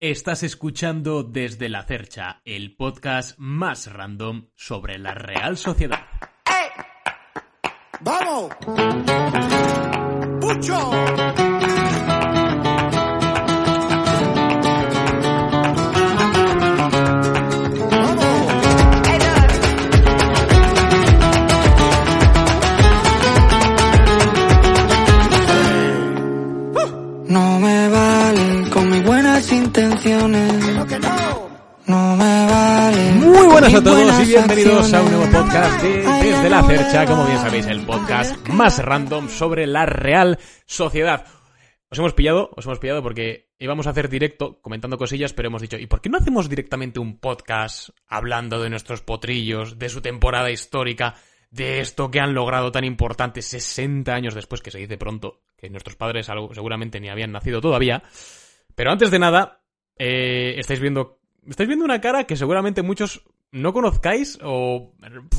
[0.00, 6.04] Estás escuchando desde la Cercha, el podcast más random sobre la Real Sociedad.
[8.02, 8.50] ¡Vamos!
[10.38, 11.55] ¡Pucho!
[33.56, 37.38] Buenas a todos y bienvenidos a un nuevo podcast de Desde la Cercha, como bien
[37.38, 41.24] sabéis, el podcast más random sobre la Real Sociedad.
[41.88, 45.62] Os hemos pillado, os hemos pillado porque íbamos a hacer directo comentando cosillas, pero hemos
[45.62, 50.02] dicho, ¿y por qué no hacemos directamente un podcast hablando de nuestros potrillos, de su
[50.02, 51.14] temporada histórica,
[51.50, 55.70] de esto que han logrado tan importante 60 años después, que se dice pronto, que
[55.70, 58.02] nuestros padres algo, seguramente ni habían nacido todavía?
[58.74, 59.62] Pero antes de nada,
[59.96, 63.22] eh, estáis viendo estáis viendo una cara que seguramente muchos
[63.52, 64.92] no conozcáis o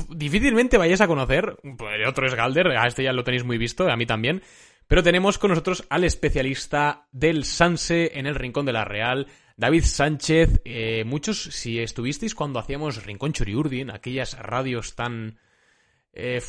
[0.10, 1.58] difícilmente vayáis a conocer.
[1.64, 4.42] El otro es Galder, a este ya lo tenéis muy visto, a mí también.
[4.88, 9.28] Pero tenemos con nosotros al especialista del Sanse en el Rincón de la Real,
[9.58, 10.62] David Sánchez.
[10.64, 15.40] Eh, muchos, si estuvisteis cuando hacíamos Rincón Churiurdin, aquellas radios tan...
[16.18, 16.42] eh,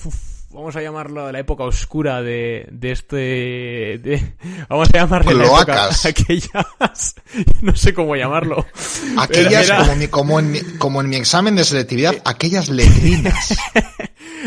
[0.51, 3.17] vamos a llamarlo de la época oscura de, de este...
[3.17, 4.35] de-
[4.69, 6.07] vamos a llamarle la época- Cloacas.
[6.07, 7.15] aquellas...
[7.63, 8.65] no sé cómo llamarlo.
[9.19, 13.55] Aquellas, Era- como, mi- como, en mi, como en mi examen de selectividad, aquellas letrinas.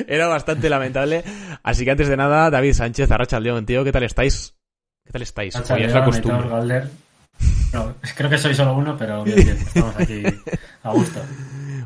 [0.07, 1.23] Era bastante lamentable.
[1.63, 4.55] Así que antes de nada, David Sánchez, Arracha León, tío, ¿qué tal estáis?
[5.05, 5.55] ¿Qué tal estáis?
[5.69, 6.83] Hoy es la costumbre.
[7.73, 10.23] No, creo que soy solo uno, pero bien, bien, estamos aquí
[10.83, 11.21] a gusto.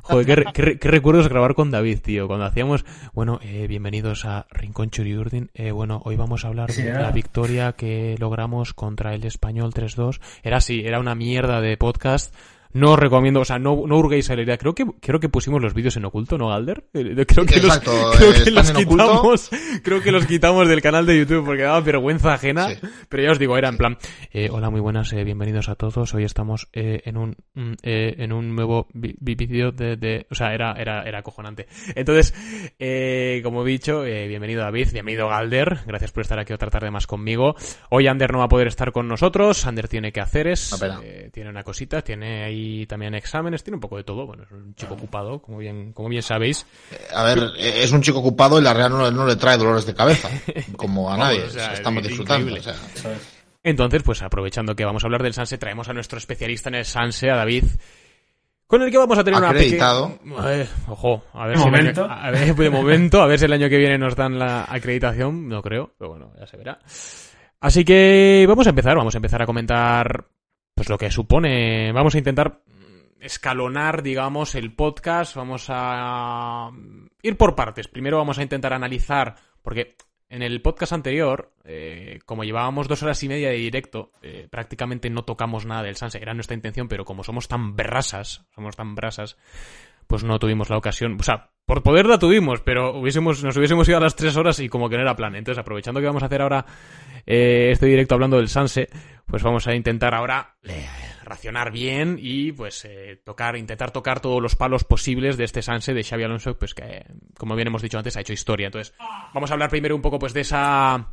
[0.07, 2.27] Joder, qué, re- qué re- qué recuerdos grabar con David, tío.
[2.27, 5.49] Cuando hacíamos, bueno, eh, bienvenidos a Rincón Churiurdin.
[5.55, 7.01] Eh, bueno, hoy vamos a hablar Sí, de era.
[7.01, 10.21] la victoria que logramos contra el Español 3-2.
[10.43, 12.35] Era así, era una mierda de podcast.
[12.75, 14.57] No os recomiendo, o sea, no, no hurguéis a la idea.
[14.57, 16.83] Creo que, creo que pusimos los vídeos en oculto, ¿no, Galder?
[16.93, 19.49] Eh, Creo que Exacto, los, creo eh, que los quitamos,
[19.81, 22.67] creo que los quitamos del canal de YouTube porque daba vergüenza ajena.
[22.67, 22.75] Sí.
[23.07, 23.97] Pero ya os digo, era en plan,
[24.33, 26.13] eh, hola, muy buenas, eh, bienvenidos a todos.
[26.13, 30.53] Hoy estamos eh, en un mm, eh, en un nuevo vídeo de, de, o sea,
[30.53, 31.67] era era era acojonante.
[31.95, 32.33] Entonces,
[32.77, 36.91] eh, como he dicho, eh, bienvenido David, bienvenido Galder, gracias por estar aquí otra tarde
[36.91, 37.55] más conmigo.
[37.89, 40.77] Hoy Ander no va a poder estar con nosotros, Ander tiene que hacer es,
[41.31, 44.25] tiene una cosita, tiene ahí también exámenes, tiene un poco de todo.
[44.25, 46.65] Bueno, es un chico ocupado, como bien como bien sabéis.
[47.13, 49.85] A ver, eh, es un chico ocupado y la Real no, no le trae dolores
[49.85, 50.29] de cabeza,
[50.77, 51.43] como a Vamos, nadie.
[51.43, 52.53] o sea, Estamos es disfrutando.
[52.55, 52.75] o sea.
[53.63, 56.85] Entonces, pues aprovechando que vamos a hablar del Sanse, traemos a nuestro especialista en el
[56.85, 57.63] Sanse, a David,
[58.67, 60.19] con el que vamos a tener Acreditado.
[60.23, 60.61] una pequeña...
[60.63, 62.07] Eh, ojo, a ver De si el año- momento.
[62.09, 65.47] a ver, de momento, a ver si el año que viene nos dan la acreditación,
[65.49, 66.79] no creo, pero bueno, ya se verá.
[67.59, 70.25] Así que vamos a empezar, vamos a empezar a comentar
[70.75, 72.61] pues lo que supone, vamos a intentar
[73.21, 76.69] escalonar, digamos, el podcast, vamos a
[77.23, 77.87] ir por partes.
[77.87, 79.95] Primero vamos a intentar analizar, porque
[80.27, 85.09] en el podcast anterior, eh, como llevábamos dos horas y media de directo, eh, prácticamente
[85.09, 86.21] no tocamos nada del Sanse.
[86.21, 89.37] Era nuestra intención, pero como somos tan brasas, somos tan brasas,
[90.07, 91.17] pues no tuvimos la ocasión.
[91.19, 94.59] O sea, por poder la tuvimos, pero hubiésemos, nos hubiésemos ido a las tres horas
[94.59, 95.35] y como que no era plan.
[95.35, 96.65] Entonces, aprovechando que vamos a hacer ahora
[97.25, 98.87] eh, este directo hablando del Sanse,
[99.25, 100.85] pues vamos a intentar ahora eh,
[101.23, 105.93] racionar bien y pues eh, tocar, intentar tocar todos los palos posibles de este Sanse
[105.93, 107.05] de Xavi Alonso, pues que,
[107.37, 108.67] como bien hemos dicho antes, ha hecho historia.
[108.67, 108.93] Entonces,
[109.33, 111.09] vamos a hablar primero un poco pues de esa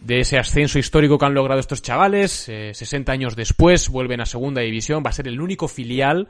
[0.00, 2.48] de ese ascenso histórico que han logrado estos chavales.
[2.48, 5.02] Eh, 60 años después vuelven a segunda división.
[5.04, 6.28] Va a ser el único filial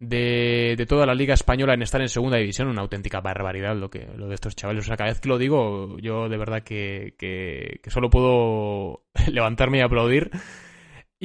[0.00, 2.68] de, toda la liga española en estar en segunda división.
[2.68, 4.84] Una auténtica barbaridad lo que lo de estos chavales.
[4.84, 9.82] O sea, cada vez que lo digo, yo de verdad que solo puedo levantarme y
[9.82, 10.30] aplaudir.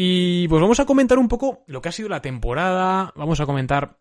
[0.02, 3.12] Y pues vamos a comentar un poco lo que ha sido la temporada.
[3.16, 4.00] Vamos a comentar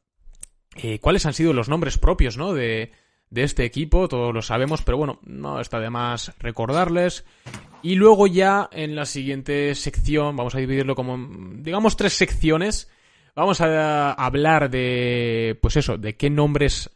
[0.77, 2.53] eh, cuáles han sido los nombres propios, ¿no?
[2.53, 2.93] De,
[3.31, 7.25] de este equipo, todos lo sabemos, pero bueno, no está de más recordarles.
[7.83, 11.19] Y luego ya en la siguiente sección, vamos a dividirlo como,
[11.57, 12.89] digamos, tres secciones.
[13.39, 16.91] Vamos a hablar de, pues eso, de qué nombres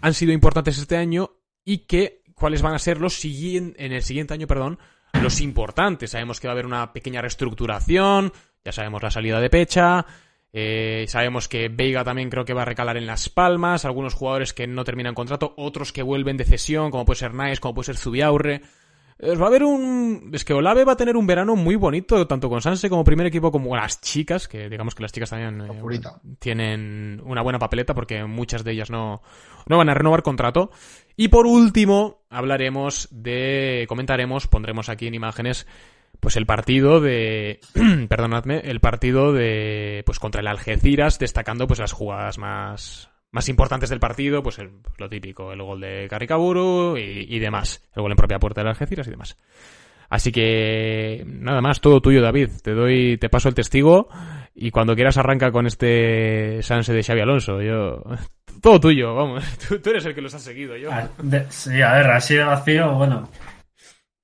[0.00, 1.32] han sido importantes este año
[1.64, 4.78] y qué, cuáles van a ser los en el siguiente año, perdón,
[5.20, 6.12] los importantes.
[6.12, 8.32] Sabemos que va a haber una pequeña reestructuración,
[8.64, 10.06] ya sabemos la salida de Pecha,
[10.52, 14.54] eh, sabemos que Veiga también creo que va a recalar en Las Palmas, algunos jugadores
[14.54, 17.86] que no terminan contrato, otros que vuelven de cesión, como puede ser Nice, como puede
[17.86, 18.62] ser Zubiaurre.
[19.18, 20.30] Eh, Va a haber un...
[20.32, 23.26] Es que Olave va a tener un verano muy bonito, tanto con Sanse como primer
[23.26, 26.00] equipo, como las chicas, que digamos que las chicas también eh,
[26.38, 29.22] tienen una buena papeleta porque muchas de ellas no,
[29.66, 30.70] no van a renovar contrato.
[31.16, 35.66] Y por último, hablaremos de, comentaremos, pondremos aquí en imágenes,
[36.20, 37.60] pues el partido de
[38.08, 43.90] perdonadme el partido de pues contra el Algeciras destacando pues las jugadas más más importantes
[43.90, 48.12] del partido pues el- lo típico el gol de Caricaburu y, y demás el gol
[48.12, 49.36] en propia puerta del Algeciras y demás
[50.08, 54.08] así que nada más todo tuyo David te doy te paso el testigo
[54.54, 58.02] y cuando quieras arranca con este Sanse de Xavi Alonso yo
[58.62, 61.80] todo tuyo vamos tú, tú eres el que los has seguido yo Ah, de- sí,
[61.82, 63.28] a ver, así de vacío, bueno.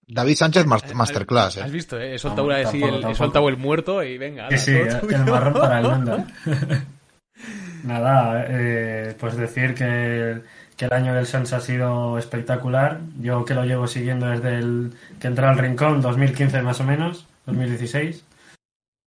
[0.06, 1.72] David Sánchez mas- Masterclass, Has ¿eh?
[1.72, 2.14] visto, eh?
[2.14, 4.48] He soltado, No, una de sí, tampoco, el, he soltado el muerto y venga.
[4.58, 5.16] Sí, ala, sí, todo tuyo.
[5.16, 6.24] el marrón para el mundo.
[7.85, 10.43] Nada, eh, pues decir que,
[10.76, 13.00] que el año del Sanz ha sido espectacular.
[13.20, 17.26] Yo que lo llevo siguiendo desde el que entré al Rincón, 2015 más o menos,
[17.46, 18.25] 2016.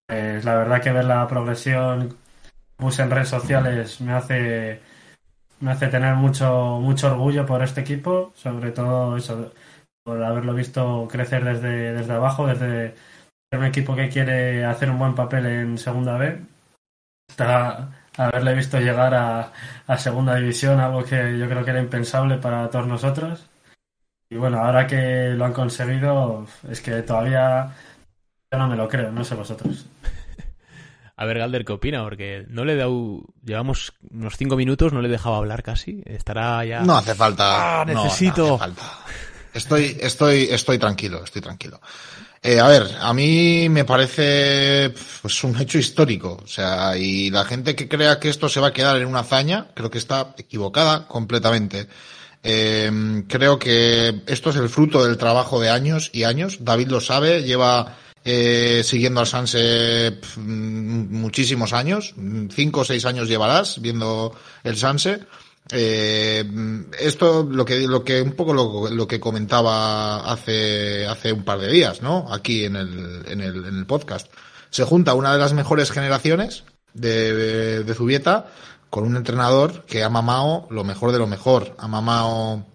[0.08, 2.16] Pues la verdad que ver la progresión
[2.78, 4.82] puse en redes sociales me hace
[5.60, 9.54] me hace tener mucho mucho orgullo por este equipo, sobre todo eso,
[10.04, 12.96] por haberlo visto crecer desde, desde abajo, desde
[13.52, 16.40] un equipo que quiere hacer un buen papel en segunda B
[17.30, 19.52] hasta haberle visto llegar a,
[19.88, 23.46] a segunda división, algo que yo creo que era impensable para todos nosotros.
[24.30, 27.72] Y bueno, ahora que lo han conseguido, es que todavía
[28.52, 29.86] yo no me lo creo, no sé vosotros.
[31.20, 32.04] A ver, Galder, ¿qué opina?
[32.04, 33.24] Porque no le he dado.
[33.44, 36.04] Llevamos unos cinco minutos, no le he dejado hablar casi.
[36.06, 36.82] Estará ya.
[36.82, 37.82] No hace falta.
[37.82, 38.54] Ah, no, no necesito.
[38.54, 38.84] hace falta.
[39.52, 41.82] Estoy, estoy, estoy tranquilo, estoy tranquilo.
[42.42, 46.40] Eh, a ver, a mí me parece pues, un hecho histórico.
[46.44, 49.20] O sea, y la gente que crea que esto se va a quedar en una
[49.20, 51.88] hazaña, creo que está equivocada completamente.
[52.44, 56.60] Eh, creo que esto es el fruto del trabajo de años y años.
[56.62, 62.14] David lo sabe, lleva eh, siguiendo al Sanse mm, muchísimos años.
[62.52, 65.22] Cinco o seis años llevarás viendo el Sanse.
[65.70, 66.46] Eh,
[67.00, 71.60] esto lo que lo que un poco lo, lo que comentaba hace hace un par
[71.60, 72.32] de días, ¿no?
[72.32, 74.32] Aquí en el, en el en el podcast.
[74.70, 78.48] Se junta una de las mejores generaciones de, de Zubieta
[78.90, 81.76] con un entrenador que ha mamado lo mejor de lo mejor.
[81.78, 82.66] Ha mamado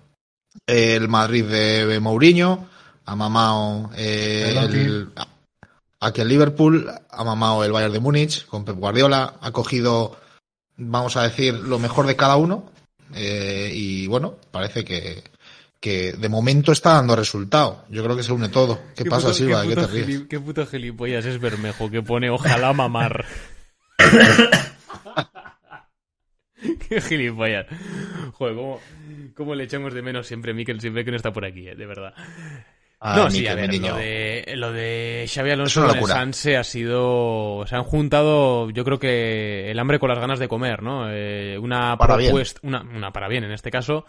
[0.66, 2.68] el Madrid de Mourinho,
[3.06, 5.10] ha mamado eh, el,
[6.00, 10.16] aquí el Liverpool, ha mamado el Bayern de Múnich con Pep Guardiola, ha cogido,
[10.76, 12.70] vamos a decir, lo mejor de cada uno
[13.14, 15.22] eh, y bueno, parece que,
[15.80, 17.84] que de momento está dando resultado.
[17.90, 18.80] Yo creo que se une todo.
[18.96, 19.62] ¿Qué, pasa, puto- Silva?
[19.62, 20.22] qué ¿Qué, te ríes?
[20.28, 23.24] qué puto gilipollas es Bermejo que pone ojalá mamar.
[26.88, 27.66] qué gilipollas.
[28.32, 28.80] Joder, cómo,
[29.34, 31.74] cómo le echamos de menos siempre a Mikel siempre que no está por aquí, eh,
[31.74, 32.14] de verdad.
[33.04, 36.06] Ay, no, sí, a ver, lo de, lo de Xavi Alonso con el.
[36.06, 37.64] Sanse ha sido...
[37.66, 41.10] Se han juntado, yo creo que el hambre con las ganas de comer, ¿no?
[41.10, 42.30] Eh, una Para bien.
[42.30, 42.60] propuesta...
[42.62, 44.04] Una, una para bien, en este caso.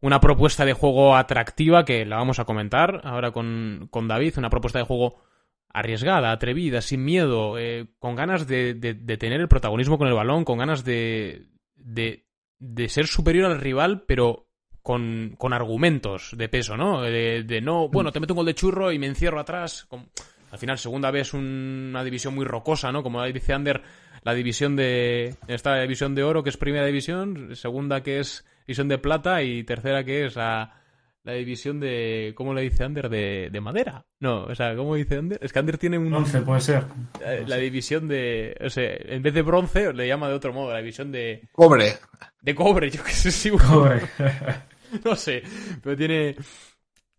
[0.00, 4.38] Una propuesta de juego atractiva que la vamos a comentar ahora con, con David.
[4.38, 5.20] Una propuesta de juego
[5.68, 10.14] arriesgada, atrevida, sin miedo, eh, con ganas de, de- de tener el protagonismo con el
[10.14, 12.26] balón, con ganas de, de,
[12.58, 14.48] de ser superior al rival, pero
[14.82, 17.02] con, con argumentos de peso, ¿no?
[17.02, 19.84] De, de no, bueno, te meto un gol de churro y me encierro atrás.
[19.88, 20.08] Con-
[20.50, 23.02] al final, segunda vez una división muy rocosa, ¿no?
[23.02, 23.82] Como dice Ander,
[24.22, 25.34] la división de.
[25.48, 29.64] Esta división de oro, que es primera división, segunda que es división de plata y
[29.64, 30.78] tercera que es la,
[31.24, 32.34] la división de.
[32.36, 33.08] ¿Cómo le dice Ander?
[33.08, 34.04] De, de madera.
[34.20, 35.38] No, o sea, ¿cómo dice Ander?
[35.40, 36.12] Es que Ander tiene un.
[36.12, 36.84] 11 puede ser.
[37.24, 38.54] eh, La división de.
[38.62, 41.48] O sea, en vez de bronce, le llama de otro modo, la división de.
[41.52, 41.94] Cobre.
[42.42, 44.00] De cobre, yo que sé, sí, Pobre.
[45.04, 45.42] no sé,
[45.82, 46.36] pero tiene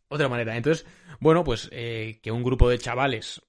[0.09, 0.55] otra manera.
[0.55, 0.85] Entonces,
[1.19, 3.41] bueno, pues eh, que un grupo de chavales,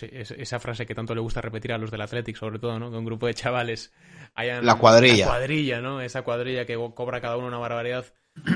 [0.00, 2.90] esa frase que tanto le gusta repetir a los del Athletic, sobre todo, ¿no?
[2.90, 3.92] Que un grupo de chavales
[4.34, 4.64] hayan...
[4.64, 5.26] La cuadrilla.
[5.26, 6.00] La cuadrilla, ¿no?
[6.00, 8.06] Esa cuadrilla que co- cobra cada uno una barbaridad.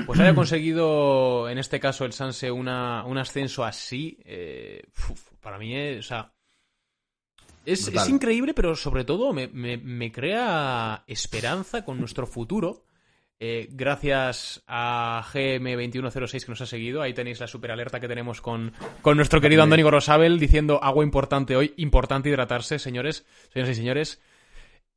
[0.05, 4.83] Pues haya conseguido, en este caso, el Sanse, una, un ascenso así, eh,
[5.41, 5.99] para mí es...
[5.99, 6.31] O sea,
[7.65, 12.84] es, increíble, pero sobre todo me, me- me crea esperanza con nuestro futuro.
[13.39, 17.01] Eh, gracias a GM2106 que nos ha seguido.
[17.01, 21.03] Ahí tenéis la super alerta que tenemos con, con nuestro querido Andoni Gorosabel diciendo agua
[21.03, 21.73] importante hoy.
[21.77, 24.21] Importante hidratarse, señores, señores y señores.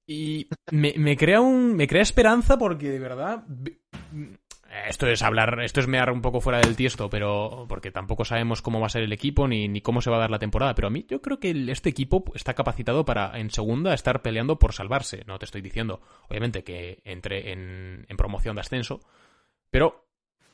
[0.07, 1.75] Y me, me crea un.
[1.77, 3.45] me crea esperanza porque de verdad.
[4.87, 8.61] Esto es hablar, esto es mear un poco fuera del tiesto, pero porque tampoco sabemos
[8.61, 10.75] cómo va a ser el equipo ni, ni cómo se va a dar la temporada.
[10.75, 14.59] Pero a mí yo creo que este equipo está capacitado para en segunda estar peleando
[14.59, 15.25] por salvarse.
[15.27, 19.01] No te estoy diciendo, obviamente, que entre en, en promoción de ascenso,
[19.71, 20.09] pero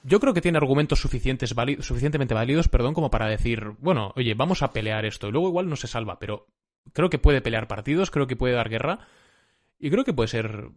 [0.05, 4.63] yo creo que tiene argumentos suficientes suficientemente válidos, perdón, como para decir, bueno, oye, vamos
[4.63, 5.29] a pelear esto.
[5.29, 6.47] Y luego igual no se salva, pero
[6.93, 9.01] creo que puede pelear partidos, creo que puede dar guerra.
[9.79, 10.69] Y creo que puede ser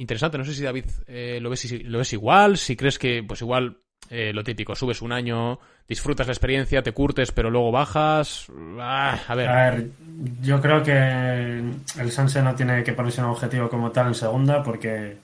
[0.00, 0.38] interesante.
[0.38, 3.78] No sé si David eh, lo, ves, lo ves igual, si crees que pues igual
[4.08, 8.46] eh, lo típico, subes un año, disfrutas la experiencia, te curtes, pero luego bajas.
[8.80, 9.48] Ah, a ver.
[9.48, 9.90] A ver,
[10.42, 10.92] yo creo que
[11.98, 15.18] el Sanse no tiene que ponerse un objetivo como tal en segunda porque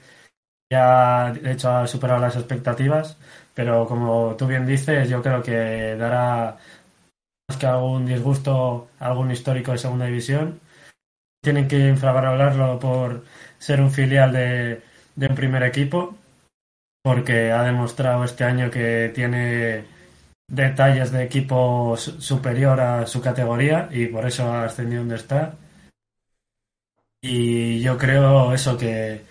[0.71, 3.17] ya de hecho ha superado las expectativas,
[3.55, 6.57] pero como tú bien dices, yo creo que dará
[7.49, 10.61] más que algún disgusto a algún histórico de segunda división.
[11.43, 13.25] Tienen que infravalorarlo por
[13.67, 14.81] ser un filial de,
[15.17, 16.17] un primer equipo,
[17.03, 19.85] porque ha demostrado este año que tiene
[20.49, 25.57] detalles de equipo su- superior a su categoría y por eso ha ascendido donde está.
[27.21, 29.25] Y yo creo eso que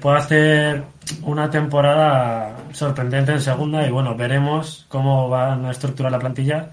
[0.00, 0.84] puede hacer
[1.22, 6.72] una temporada sorprendente en segunda y bueno, veremos cómo van a estructurar la plantilla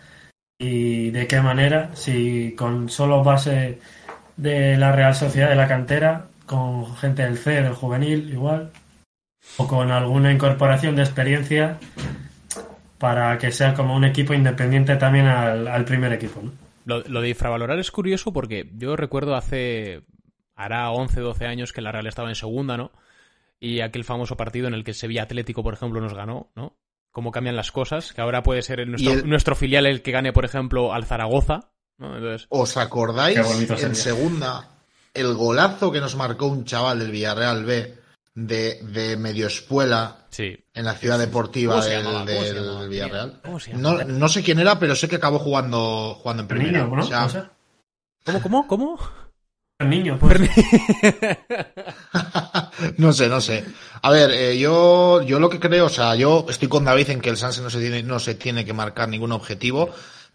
[0.57, 3.79] y de qué manera, si con solo base
[4.35, 8.71] de la Real Sociedad de la cantera, con gente del C, del juvenil igual,
[9.57, 11.79] o con alguna incorporación de experiencia
[12.97, 16.41] para que sea como un equipo independiente también al, al primer equipo.
[16.43, 16.51] ¿no?
[16.85, 20.03] Lo, lo de infravalorar es curioso porque yo recuerdo hace.
[20.55, 22.91] hará 11, 12 años que la Real estaba en segunda, ¿no?
[23.59, 26.75] Y aquel famoso partido en el que el Sevilla Atlético, por ejemplo, nos ganó, ¿no?
[27.11, 30.01] Cómo cambian las cosas, que ahora puede ser el- nuestro, Y el- nuestro filial el
[30.01, 32.15] que gane, por ejemplo, al Zaragoza, ¿no?
[32.17, 33.93] Entonces, ¿Os acordáis en sería.
[33.95, 34.67] segunda
[35.13, 37.97] el golazo que nos marcó un chaval del Villarreal B
[38.33, 40.57] de, de medio espuela sí.
[40.73, 42.89] en la ciudad deportiva ¿Cómo se del, del?
[42.89, 43.41] Villarreal?
[43.43, 46.85] ¿Cómo se No, no sé quién era, pero sé que acabó jugando, jugando en primera.
[46.85, 47.49] niño, ¿no?
[48.23, 48.99] ¿Cómo, cómo, cómo?
[49.81, 50.39] El niño, pues.
[52.97, 53.65] no sé, no sé.
[54.03, 57.19] A ver, eh, yo, yo lo que creo, o sea, yo estoy con David en
[57.19, 59.89] que el Sanse no se tiene, no se tiene que marcar ningún objetivo,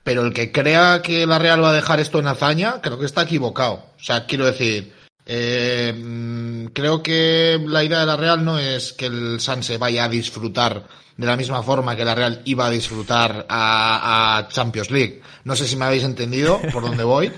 [0.06, 3.06] pero el que crea que la Real va a dejar esto en hazaña, creo que
[3.06, 3.86] está equivocado.
[3.98, 4.92] O sea, quiero decir,
[5.26, 10.04] eh, mm, creo que la idea de la Real no es que el Sanse vaya
[10.04, 10.86] a disfrutar
[11.16, 15.22] de la misma forma que la Real iba a disfrutar a, a Champions League.
[15.42, 17.32] No sé si me habéis entendido por dónde voy.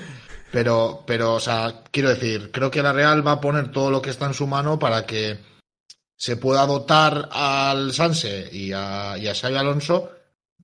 [0.53, 4.03] Pero, pero, o sea, quiero decir, creo que la Real va a poner todo lo
[4.03, 5.39] que está en su mano para que
[6.19, 10.18] se pueda dotar al Sanse y a, y a Xabi Alonso,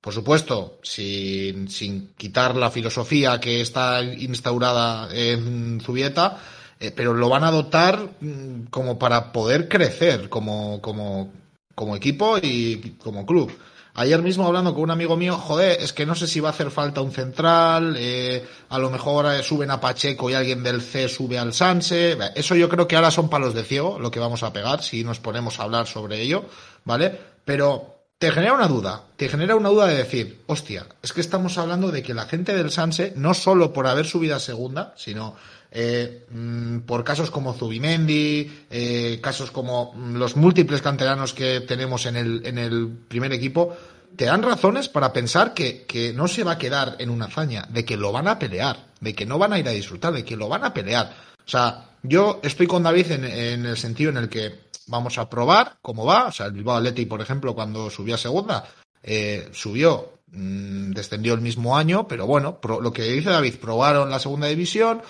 [0.05, 6.37] por supuesto, sin, sin quitar la filosofía que está instaurada en Zubieta,
[6.79, 11.33] eh, pero lo van a dotar mm, como para poder crecer como, como,
[11.75, 13.51] como equipo y como club.
[13.95, 16.53] Ayer mismo hablando con un amigo mío, joder, es que no sé si va a
[16.53, 20.83] hacer falta un central, eh, a lo mejor eh, suben a Pacheco y alguien del
[20.83, 22.19] C sube al Sanse.
[22.35, 25.03] Eso yo creo que ahora son palos de ciego lo que vamos a pegar si
[25.03, 26.45] nos ponemos a hablar sobre ello,
[26.85, 27.19] ¿vale?
[27.47, 31.59] Pero te genera una duda, te genera una duda de decir, hostia, es que estamos
[31.59, 35.37] hablando de que la gente del Sanse, no solo por haber subido a segunda, sino
[35.71, 42.07] eh, mm, por casos como Zubimendi, eh, casos como mm, los múltiples canteranos que tenemos
[42.07, 43.77] en el, en el primer equipo,
[44.17, 47.67] te dan razones para pensar que, que no se va a quedar en una hazaña,
[47.71, 50.25] de que lo van a pelear, de que no van a ir a disfrutar, de
[50.25, 51.13] que lo van a pelear.
[51.45, 55.29] O sea, yo estoy con David en, en el sentido en el que vamos a
[55.29, 56.27] probar cómo va.
[56.27, 58.65] O sea, el Bilbao Athletic, por ejemplo, cuando subió a segunda,
[59.03, 64.11] eh, subió, mm, descendió el mismo año, pero bueno, pro- lo que dice David, probaron
[64.11, 65.03] la segunda división,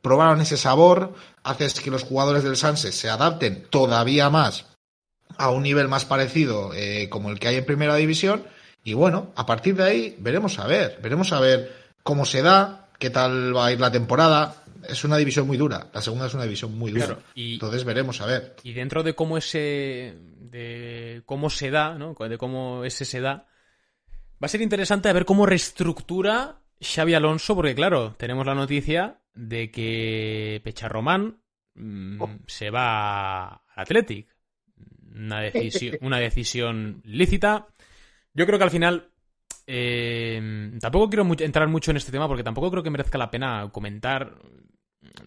[0.00, 1.14] probaron ese sabor,
[1.44, 4.66] haces que los jugadores del Sanse se adapten todavía más
[5.38, 8.44] a un nivel más parecido eh, como el que hay en primera división
[8.84, 12.88] y bueno, a partir de ahí veremos a ver, veremos a ver cómo se da,
[12.98, 14.61] qué tal va a ir la temporada.
[14.88, 17.06] Es una división muy dura, la segunda es una división muy dura.
[17.06, 18.56] Claro, y- Entonces veremos a ver.
[18.62, 20.16] Y dentro de cómo ese.
[20.40, 22.14] de cómo se da, ¿no?
[22.14, 23.46] De cómo ese se da.
[24.42, 29.20] Va a ser interesante a ver cómo reestructura Xavi Alonso, porque claro, tenemos la noticia
[29.34, 31.38] de que Pecharromán
[31.74, 34.26] mm, se va al Athletic.
[35.14, 37.68] Una decisión, una decisión lícita.
[38.34, 39.08] Yo creo que al final.
[39.66, 43.68] eh, tampoco quiero entrar mucho en este tema porque tampoco creo que merezca la pena
[43.72, 44.34] comentar.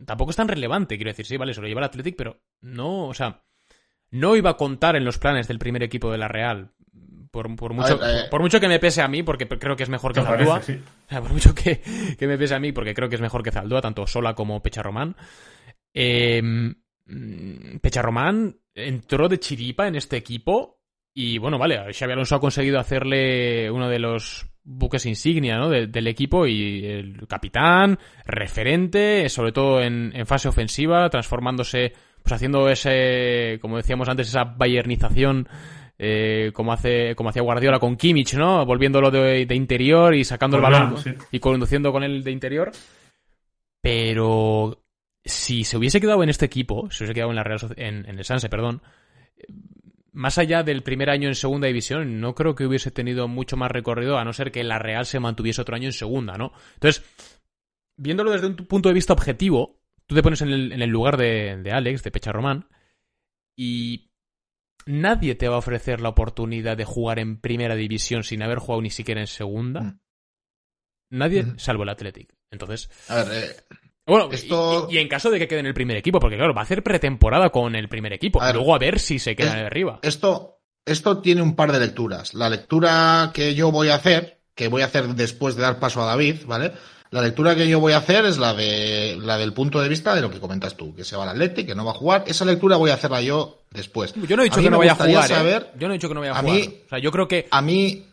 [0.05, 3.07] Tampoco es tan relevante, quiero decir, sí, vale, se lo lleva el Athletic, pero no,
[3.07, 3.43] o sea,
[4.11, 6.71] no iba a contar en los planes del primer equipo de la Real.
[7.31, 8.27] Por, por mucho, ver, eh.
[8.31, 10.53] por mucho que me pese a mí, porque creo que es mejor que Me Zaldúa.
[10.53, 10.83] parece, sí.
[11.05, 11.81] O sea, por mucho que,
[12.17, 14.63] que me pese a mí, porque creo que es mejor que Zaldúa, tanto Sola como
[14.63, 15.15] Pecharromán.
[15.93, 20.79] Eh, mm, Pecharromán entró de chiripa en este equipo
[21.13, 25.69] y, bueno, vale, Xavi Alonso ha conseguido hacerle uno de los buques insignia ¿no?
[25.69, 31.93] de- del equipo y el capitán, referente, sobre todo en, en fase ofensiva, transformándose,
[32.23, 35.47] pues haciendo ese, como decíamos antes, esa bayernización
[35.97, 38.65] eh, como hace como hacía Guardiola con Kimmich, ¿no?
[38.65, 41.11] Volviéndolo de, de interior y sacando el balón sí.
[41.31, 42.71] y conduciendo con él de interior.
[43.81, 44.83] Pero
[45.23, 48.09] si se hubiese quedado en este equipo, si se hubiese quedado en la Real en,
[48.09, 48.81] en el Sanse, perdón,
[50.15, 53.69] más allá del primer año en segunda división, no creo que hubiese tenido mucho más
[53.69, 56.53] recorrido, a no ser que la Real se mantuviese otro año en segunda, ¿no?
[56.75, 57.03] Entonces,
[57.97, 61.17] viéndolo desde un punto de vista objetivo, tú te pones en el, en el lugar
[61.17, 62.69] de, de Alex, de Pecha Román,
[63.57, 64.09] y
[64.85, 68.81] nadie te va a ofrecer la oportunidad de jugar en primera división sin haber jugado
[68.81, 69.81] ni siquiera en segunda.
[69.81, 69.99] Mm.
[71.09, 72.33] Nadie, salvo el Athletic.
[72.51, 73.55] Entonces, A ver, eh,
[74.07, 76.37] bueno, y- Esto- y, y en caso de que quede en el primer equipo, porque
[76.37, 78.99] claro, va a hacer pretemporada con el primer equipo, A y ver, luego a ver
[78.99, 79.99] si se queda es- de arriba.
[80.03, 82.33] esto, esto tiene un par de lecturas.
[82.33, 86.01] La lectura que yo voy a hacer, que voy a hacer después de dar paso
[86.01, 86.71] a David, ¿vale?
[87.11, 90.13] La lectura que yo voy a hacer es la de la del punto de vista
[90.15, 92.23] de lo que comentas tú, que se va al Atleti, que no va a jugar.
[92.27, 94.13] Esa lectura voy a hacerla yo después.
[94.27, 95.65] Yo no he dicho que no vaya a jugar, ¿eh?
[95.77, 96.55] Yo no he dicho que no vaya a, a jugar.
[96.57, 98.05] mí- O sea, yo creo que A mí,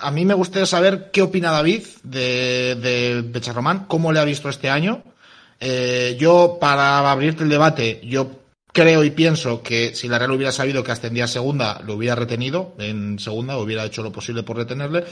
[0.00, 4.48] a mí me gustaría saber qué opina David de, de Becharromán, cómo le ha visto
[4.48, 5.02] este año.
[5.60, 8.40] Eh, yo, para abrirte el debate, yo
[8.72, 12.14] creo y pienso que si la Real hubiera sabido que ascendía a segunda, lo hubiera
[12.14, 15.04] retenido en segunda, hubiera hecho lo posible por retenerle.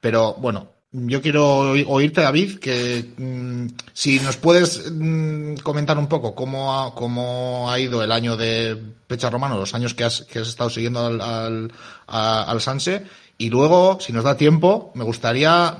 [0.00, 6.06] Pero bueno, yo quiero oí- oírte, David, que mm, si nos puedes mm, comentar un
[6.08, 8.76] poco cómo ha, cómo ha ido el año de
[9.06, 11.72] Pecha Romano, los años que has, que has estado siguiendo al, al,
[12.06, 13.04] al Sanse.
[13.40, 15.78] Y luego, si nos da tiempo, me gustaría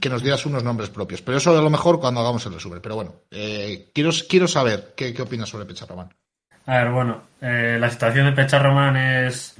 [0.00, 1.20] que nos dieras unos nombres propios.
[1.20, 2.80] Pero eso a lo mejor cuando hagamos el resumen.
[2.80, 6.08] Pero bueno, eh, quiero, quiero saber qué, qué opinas sobre Pecha Román.
[6.64, 9.54] A ver, bueno, eh, la situación de Pecha Román es,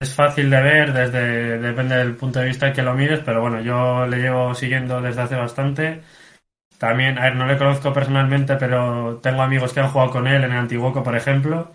[0.00, 3.60] es fácil de ver, desde depende del punto de vista que lo mires, pero bueno,
[3.60, 6.00] yo le llevo siguiendo desde hace bastante.
[6.78, 10.42] También, a ver, no le conozco personalmente, pero tengo amigos que han jugado con él
[10.42, 11.74] en el Antiguoco, por ejemplo,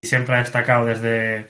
[0.00, 1.48] y siempre ha destacado desde,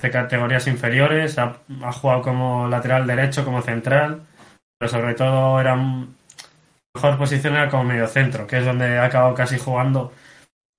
[0.00, 1.60] desde categorías inferiores, ha,
[1.92, 4.22] jugado como lateral derecho, como central,
[4.78, 9.34] pero sobre todo era mejor posición era como medio centro, que es donde ha acabado
[9.34, 10.12] casi jugando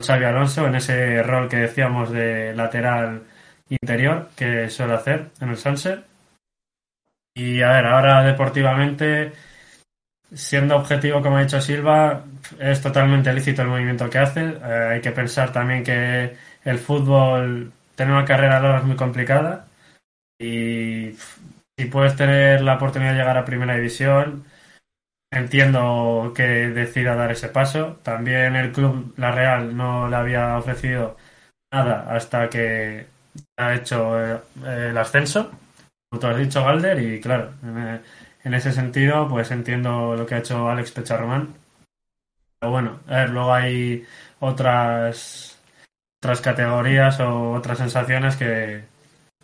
[0.04, 3.24] Xavi Alonso en ese rol que decíamos de lateral
[3.70, 6.04] interior que suele hacer en el Sunset.
[7.36, 9.32] Y a ver, ahora deportivamente,
[10.34, 12.26] siendo objetivo, como ha dicho Silva,
[12.60, 14.42] es totalmente lícito el movimiento que hace.
[14.42, 16.36] Eh, hay que pensar también que
[16.66, 19.68] el fútbol, tener una carrera larga es muy complicada.
[20.40, 21.12] Y
[21.78, 24.44] si puedes tener la oportunidad de llegar a primera división,
[25.32, 28.00] entiendo que decida dar ese paso.
[28.02, 31.16] También el club, la Real, no le había ofrecido
[31.72, 33.06] nada hasta que
[33.58, 35.52] ha hecho eh, el ascenso,
[36.10, 38.02] como tú has dicho, Galder, y claro, en, eh,
[38.44, 41.54] en ese sentido, pues entiendo lo que ha hecho Alex Pecharromán.
[42.60, 44.06] Pero bueno, a ver, luego hay
[44.40, 45.51] otras
[46.22, 48.84] otras categorías o otras sensaciones que,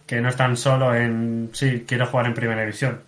[0.05, 3.01] que no están solo en sí, quiero jugar en primera división.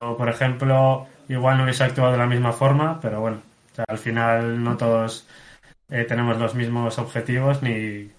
[0.00, 3.84] O, por ejemplo, igual no hubiese actuado de la misma forma, pero bueno, o sea,
[3.86, 5.26] al final no todos
[5.90, 8.10] eh, tenemos los mismos objetivos ni,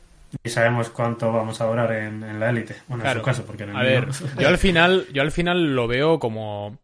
[0.43, 2.75] ni sabemos cuánto vamos a durar en, en la élite.
[2.87, 3.19] Bueno, Claro.
[3.19, 4.09] en su caso, porque en el A ver,
[4.39, 6.77] yo al final, yo al final lo veo como.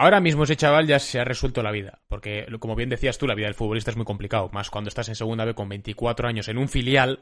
[0.00, 2.00] Ahora mismo ese chaval ya se ha resuelto la vida.
[2.08, 4.48] Porque, como bien decías tú, la vida del futbolista es muy complicado.
[4.50, 7.20] Más cuando estás en segunda B con 24 años en un filial.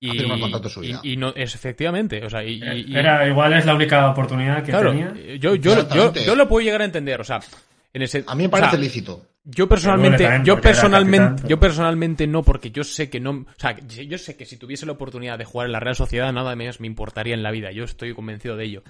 [0.00, 0.10] Y,
[1.02, 2.24] y- no, es efectivamente.
[2.24, 5.14] O sea, y, y- y- Era, igual es la única oportunidad que claro, tenía.
[5.36, 6.24] yo, yo, yo, Exactamente.
[6.24, 7.20] yo lo puedo llegar a entender.
[7.20, 7.38] O sea,
[7.92, 8.24] en ese.
[8.26, 9.26] A mí me o parece sea, lícito.
[9.44, 13.30] Yo personalmente, también yo personalmente, capitán, pero- yo personalmente no, porque yo sé que no,
[13.30, 16.32] o sea, yo sé que si tuviese la oportunidad de jugar en la Real Sociedad,
[16.32, 17.70] nada más me importaría en la vida.
[17.70, 18.82] Yo estoy convencido de ello.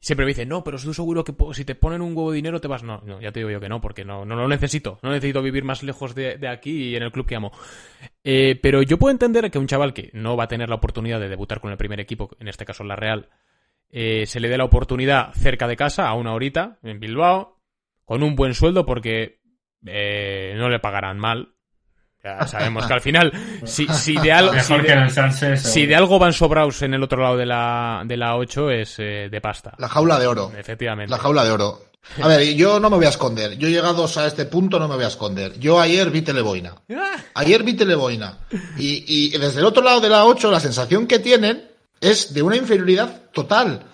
[0.00, 2.60] Siempre me dicen, no, pero estoy seguro que si te ponen un huevo de dinero
[2.60, 2.84] te vas.
[2.84, 4.98] No, no, ya te digo yo que no, porque no, no lo necesito.
[5.02, 7.50] No necesito vivir más lejos de, de aquí y en el club que amo.
[8.22, 11.18] Eh, pero yo puedo entender que un chaval que no va a tener la oportunidad
[11.18, 13.28] de debutar con el primer equipo, en este caso la Real,
[13.90, 17.58] eh, se le dé la oportunidad cerca de casa, a una horita, en Bilbao,
[18.04, 19.40] con un buen sueldo, porque
[19.86, 21.54] eh, no le pagarán mal.
[22.28, 23.32] Ya sabemos que al final,
[23.64, 25.56] si, si de si Sanse.
[25.56, 28.96] si de algo van sobrados en el otro lado de la, de la 8 es
[28.98, 29.74] eh, de pasta.
[29.78, 30.52] La jaula de oro.
[30.56, 31.10] Efectivamente.
[31.10, 31.84] La jaula de oro.
[32.22, 33.56] A ver, yo no me voy a esconder.
[33.58, 35.58] Yo llegados a este punto no me voy a esconder.
[35.58, 36.74] Yo ayer vi Teleboina.
[37.34, 38.38] Ayer vi Teleboina.
[38.78, 42.42] Y, y desde el otro lado de la 8 la sensación que tienen es de
[42.42, 43.84] una inferioridad total.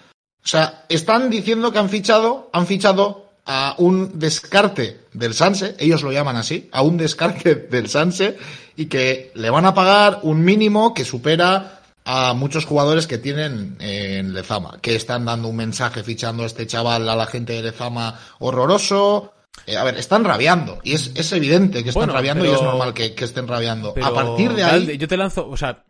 [0.44, 6.02] O sea, están diciendo que han fichado, han fichado a un descarte del Sanse, ellos
[6.02, 8.36] lo llaman así, a un descarte del Sanse,
[8.76, 13.76] y que le van a pagar un mínimo que supera a muchos jugadores que tienen
[13.80, 17.62] en Lezama, que están dando un mensaje fichando a este chaval a la gente de
[17.62, 19.32] Lezama horroroso.
[19.66, 22.60] Eh, a ver, están rabiando, y es, es evidente que están Bueno, rabiando y es
[22.60, 23.94] normal que, que estén rabiando.
[23.94, 25.84] Pero, a partir de ahí, yo te lanzo, o sea,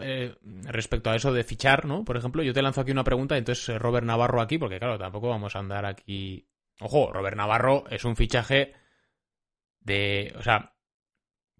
[0.00, 2.04] eh, respecto a eso de fichar, ¿no?
[2.04, 4.98] Por ejemplo, yo te lanzo aquí una pregunta, entonces eh, Robert Navarro aquí, porque claro,
[4.98, 6.46] tampoco vamos a andar aquí.
[6.80, 8.74] Ojo, Robert Navarro es un fichaje
[9.80, 10.34] de.
[10.38, 10.74] O sea,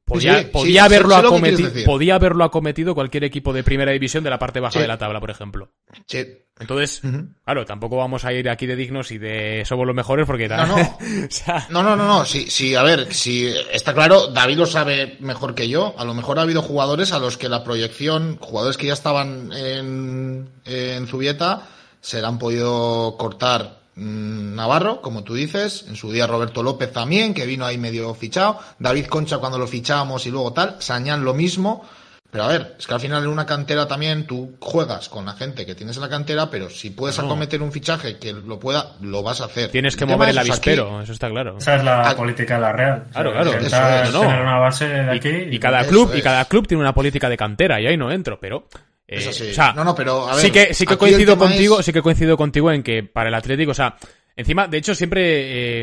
[0.05, 4.25] podía, Sí, sí, podía, sí, haberlo acometido, podía haberlo acometido cualquier equipo de primera división
[4.25, 5.73] de la parte baja de la tabla, por ejemplo.
[6.07, 6.25] Sí.
[6.59, 7.03] Entonces,
[7.45, 10.67] claro, tampoco vamos a ir aquí de dignos y de somos los mejores porque No,
[10.67, 10.77] no.
[11.27, 12.25] o sea, No, no, no, no.
[12.25, 15.95] Sí, sí, a ver, si está claro, David lo sabe mejor que yo.
[15.99, 19.53] A lo mejor ha habido jugadores a los que la proyección, jugadores que ya estaban
[19.53, 21.69] en, en Zubieta,
[22.01, 27.33] se le han podido cortar Navarro, como tú dices, en su día Roberto López también,
[27.35, 31.33] que vino ahí medio fichado, David Concha cuando lo fichábamos y luego tal, Sañán lo
[31.35, 31.83] mismo.
[32.31, 35.33] Pero a ver, es que al final en una cantera también tú juegas con la
[35.33, 37.25] gente que tienes en la cantera, pero si puedes No.
[37.25, 39.71] acometer un fichaje que lo pueda, lo vas a hacer.
[39.71, 41.57] tienes que El mover el aquí- avispero, eso está claro.
[41.57, 43.05] Esa es la política de la Real.
[43.13, 43.53] Claro, claro.
[43.55, 44.21] es, ¿no?
[44.21, 45.55] tener una base de Y, aquí.
[45.57, 48.39] y cada club y cada club tiene una política de cantera y ahí no entro,
[48.41, 48.67] pero
[49.09, 49.51] eh, Eso sí.
[49.51, 51.93] o sea, No, no, pero, a ver, sí que sí que coincido contigo, es- sí
[51.93, 53.97] que coincido contigo en que para el Atlético, o sea,
[54.35, 55.23] encima de hecho siempre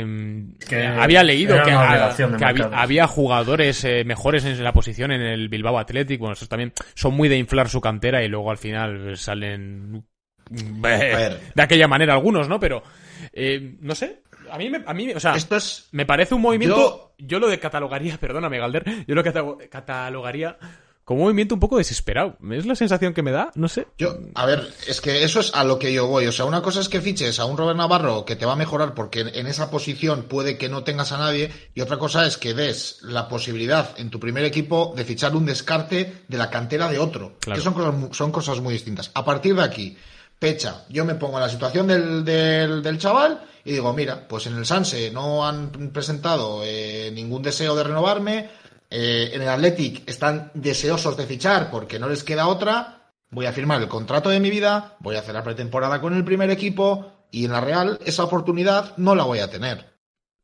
[0.02, 5.80] eh, Que había leído que, había, jugadores eh, mejores en la posición en el Bilbao
[5.80, 10.04] Athletic, bueno, esos también son muy de inflar su cantera y luego al final salen
[10.52, 11.40] eh, ver.
[11.56, 12.60] de aquella manera algunos, ¿no?
[12.60, 12.84] Pero
[13.32, 15.88] eh, no sé, a mí me, a mí, o sea, Esto es.
[15.94, 20.58] me parece un movimiento, yo, lo de catalogaría, perdóname Galder, yo lo cata- catalogaría
[21.04, 22.38] como un movimiento un poco desesperado.
[22.52, 23.88] Es la sensación que me da, no sé.
[23.98, 26.28] Yo, a ver, es que eso es a lo que yo voy.
[26.28, 28.58] O sea, una cosa es que fiches a un Robert Navarro que te va a
[28.58, 31.52] mejorar porque en esa posición puede que no tengas a nadie.
[31.74, 35.46] Y otra cosa es que des la posibilidad en tu primer equipo de fichar un
[35.46, 37.34] descarte de la cantera de otro.
[37.40, 37.60] Claro.
[37.60, 39.12] Que son cosas, son cosas muy distintas.
[39.14, 39.98] A partir de aquí,
[40.40, 44.46] Pecha, yo me pongo en la situación del, del, del chaval y digo, mira, pues
[44.48, 48.50] en el Sanse no han presentado eh, ningún deseo de renovarme.
[48.96, 53.12] Eh, en el Athletic están deseosos de fichar porque no les queda otra.
[53.32, 56.24] Voy a firmar el contrato de mi vida, voy a hacer la pretemporada con el
[56.24, 59.92] primer equipo y en la Real esa oportunidad no la voy a tener.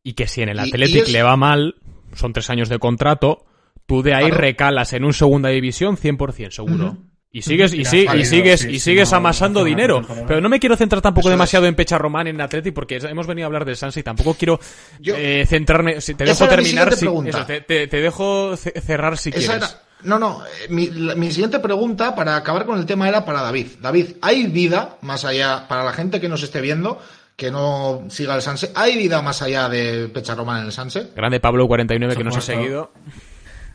[0.03, 1.75] Y que si en el Athletic y es- le va mal,
[2.15, 3.45] son tres años de contrato,
[3.85, 4.41] tú de ahí Claro.
[4.41, 6.97] recalas en un segunda división 100% seguro.
[7.31, 10.01] Y sigues, y, sí- y sigues, sí, y sí, sigues no, amasando dinero.
[10.27, 11.33] Pero no me quiero centrar tampoco Eso es.
[11.33, 14.33] demasiado en Pecha Román en Athletic porque hemos venido a hablar del Sanse y tampoco
[14.33, 14.59] quiero
[14.99, 16.01] Yo- eh, centrarme.
[16.01, 16.91] si- te dejo terminar.
[16.93, 17.29] si- pregunta.
[17.29, 19.57] eso, te, te- te dejo ce- cerrar si Esa quieres.
[19.57, 23.23] era- no, no, eh, mi, la- mi siguiente pregunta para acabar con el tema era
[23.23, 23.67] para David.
[23.79, 26.99] David, ¿hay vida más allá, para la gente que nos esté viendo,
[27.35, 31.11] que no siga el Sanse, ¿hay vida más allá de Pecha Román en el Sanse?
[31.15, 32.91] Grande Pablo 49 que nos ha seguido.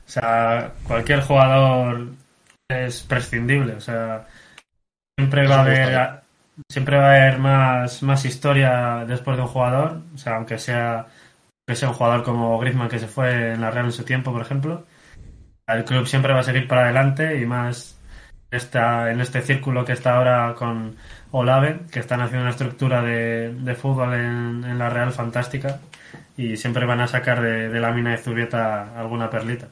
[0.07, 2.09] O sea, cualquier jugador
[2.68, 3.74] es prescindible.
[3.74, 4.27] O sea,
[5.18, 6.22] siempre va a haber,
[6.68, 10.03] siempre va a haber más, más historia después de un jugador.
[10.14, 11.07] O sea, aunque sea,
[11.66, 14.33] que sea un jugador como Griezmann que se fue en la Real en su tiempo,
[14.33, 14.87] por ejemplo.
[15.66, 17.98] El club siempre va a seguir para adelante y más
[18.50, 20.96] está en este círculo que está ahora con
[21.33, 25.81] Olave, que están haciendo una estructura de, de fútbol en, en la Real fantástica
[26.37, 29.68] y siempre van a sacar de, de la mina de Zubieta alguna perlita.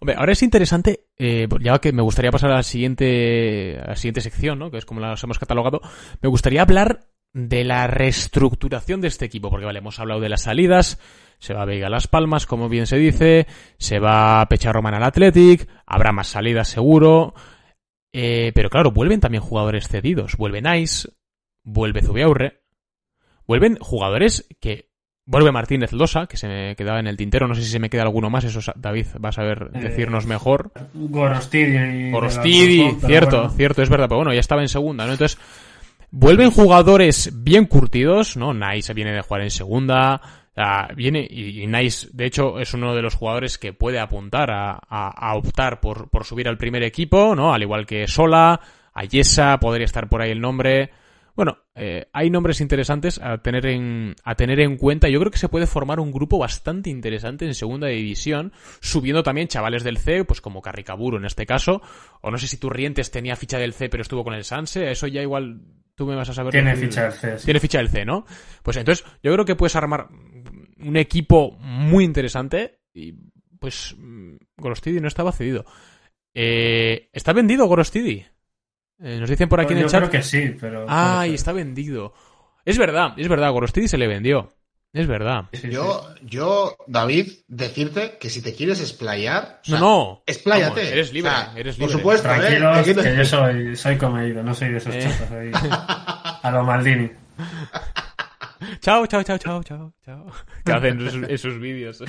[0.00, 3.96] Hombre, ahora es interesante, eh, ya que me gustaría pasar a la siguiente, a la
[3.96, 4.70] siguiente sección, ¿no?
[4.70, 5.82] Que es como las hemos catalogado.
[6.22, 10.44] Me gustaría hablar de la reestructuración de este equipo, porque vale, hemos hablado de las
[10.44, 10.98] salidas,
[11.38, 15.02] se va Veiga a Las Palmas, como bien se dice, se va Pecha Román al
[15.02, 17.34] Athletic, habrá más salidas seguro,
[18.14, 21.06] eh, pero claro, vuelven también jugadores cedidos, vuelve Nice,
[21.62, 22.62] vuelve Zubiaurre,
[23.46, 24.89] vuelven jugadores que
[25.26, 27.46] Vuelve Martínez Losa, que se me quedaba en el tintero.
[27.46, 28.44] No sé si se me queda alguno más.
[28.44, 30.72] Eso, David, vas a ver Eh, decirnos mejor.
[30.94, 32.10] Gorostidi.
[32.10, 33.50] Gorostidi, pero cierto, bueno.
[33.54, 34.06] cierto, es verdad.
[34.08, 35.12] Pero bueno, ya estaba en segunda, ¿no?
[35.12, 35.38] Entonces,
[36.10, 38.52] vuelven jugadores bien curtidos, ¿no?
[38.54, 40.20] Nice viene de jugar en segunda.
[40.56, 44.50] ah, viene, y, y Nice, de hecho, es uno de los jugadores que puede apuntar
[44.50, 47.54] a, a- a optar por, por subir al primer equipo, ¿no?
[47.54, 48.60] Al igual que Sola,
[48.92, 50.90] Ayesa, podría estar por ahí el nombre.
[51.40, 55.08] Bueno, eh, hay nombres interesantes a tener en a tener en cuenta.
[55.08, 59.48] Yo creo que se puede formar un grupo bastante interesante en segunda división, subiendo también
[59.48, 61.80] chavales del C, pues como Carricaburo en este caso,
[62.20, 65.06] o no sé si Turrientes tenía ficha del C pero estuvo con el Sanse, eso
[65.06, 65.62] ya igual
[65.94, 66.52] tú me vas a saber.
[66.52, 67.38] Tiene ficha del C.
[67.38, 67.44] sí.
[67.46, 68.26] Tiene ficha del C, ¿no?
[68.62, 73.14] Pues entonces yo creo que puedes armar un equipo muy interesante y
[73.58, 75.64] pues mm, Gorostidi no estaba cedido.
[76.34, 78.26] Eh, ¿Está vendido Gorostidi?
[79.02, 80.00] Eh, nos dicen por aquí en Yo el chat.
[80.00, 80.86] creo que sí, pero.
[80.88, 81.34] Ay, puede ser.
[81.34, 82.12] está vendido.
[82.64, 84.52] Es verdad, es verdad, Gorostidi se le vendió.
[84.92, 85.44] Es verdad.
[85.70, 90.22] Yo, yo, David, decirte que si te quieres explayar, o sea, no, no.
[90.26, 90.80] expláyate.
[90.80, 91.98] Vamos, eres libre, O sea, eres Por libre.
[92.02, 92.38] supuesto, ¿eh?
[92.38, 95.08] Tranquilos, quiero- que yo soy, soy comedido, no soy de esos Eh.
[95.28, 95.50] soy
[96.42, 97.08] a lo Maldini.
[98.80, 100.26] Chao, chao, chao, chao, chao, chao.
[100.64, 102.02] Que hacen esos, esos vídeos.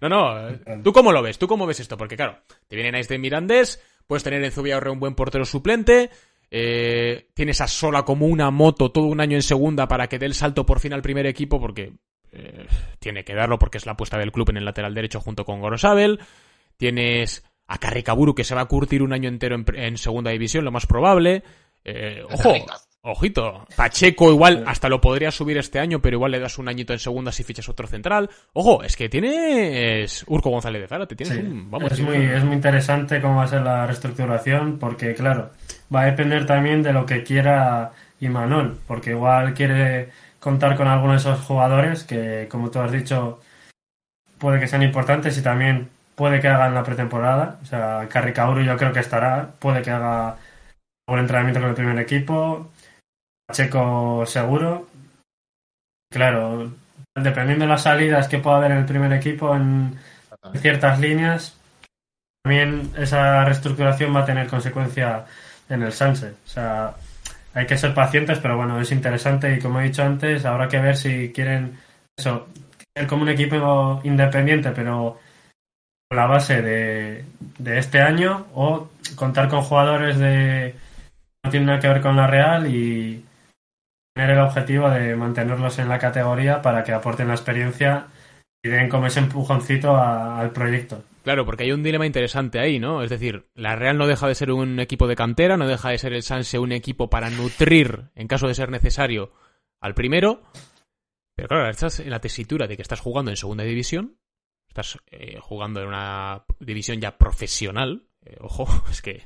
[0.00, 0.48] No, no.
[0.48, 1.38] eh, ¿Tú cómo lo ves?
[1.38, 1.96] ¿Tú cómo ves esto?
[1.96, 6.10] Porque claro, te viene Nice de Mirandés, puedes tener en Zubiaurre un buen portero suplente,
[6.50, 10.26] eh, tienes a Sola como una moto todo un año en segunda para que dé
[10.26, 11.92] el salto por fin al primer equipo, porque
[12.32, 12.66] eh,
[12.98, 15.60] tiene que darlo porque es la apuesta del club en el lateral derecho junto con
[15.60, 16.18] Gorosabel.
[16.76, 20.64] Tienes a Carricaburu que se va a curtir un año entero en, en segunda división,
[20.64, 21.42] lo más probable.
[21.84, 22.54] Eh, ojo,
[23.12, 23.66] ojito.
[23.76, 26.98] Pacheco igual hasta lo podría subir este año, pero igual le das un añito en
[26.98, 28.28] segunda si fichas otro central.
[28.52, 31.40] Ojo, es que tienes Urco González de Zárate, tienes Sí.
[31.40, 31.70] un...
[31.70, 35.50] Vamos, es, muy, es muy interesante cómo va a ser la reestructuración, porque claro,
[35.94, 41.22] va a depender también de lo que quiera Imanol, porque igual quiere contar con algunos
[41.24, 43.40] de esos jugadores que, como tú has dicho,
[44.38, 47.58] puede que sean importantes y también puede que hagan la pretemporada.
[47.62, 50.36] O sea, Carricauru yo creo que estará, puede que haga
[51.06, 52.70] un entrenamiento con el primer equipo,
[53.48, 54.86] Pacheco seguro.
[56.12, 56.70] Claro,
[57.14, 59.98] dependiendo de las salidas que pueda haber en el primer equipo en
[60.60, 61.58] ciertas líneas,
[62.42, 65.24] también esa reestructuración va a tener consecuencia
[65.68, 66.34] en el Sunset.
[66.44, 66.94] O sea,
[67.54, 70.78] hay que ser pacientes, pero bueno, es interesante y como he dicho antes, habrá que
[70.78, 71.78] ver si quieren
[72.16, 72.48] eso,
[72.94, 75.18] ser como un equipo independiente, pero
[76.06, 77.24] con la base de,
[77.58, 80.74] de este año o contar con jugadores de
[81.44, 83.24] no tienen nada que ver con la Real y
[84.18, 88.08] tener el objetivo de mantenerlos en la categoría para que aporten la experiencia
[88.60, 91.04] y den como ese empujoncito al proyecto.
[91.22, 93.04] Claro, porque hay un dilema interesante ahí, ¿no?
[93.04, 95.98] Es decir, la Real no deja de ser un equipo de cantera, no deja de
[95.98, 99.30] ser el Sanse un equipo para nutrir, en caso de ser necesario,
[99.80, 100.42] al primero.
[101.36, 104.18] Pero claro, estás en la tesitura de que estás jugando en segunda división,
[104.66, 108.07] estás eh, jugando en una división ya profesional.
[108.24, 109.22] Eh, ojo, es que...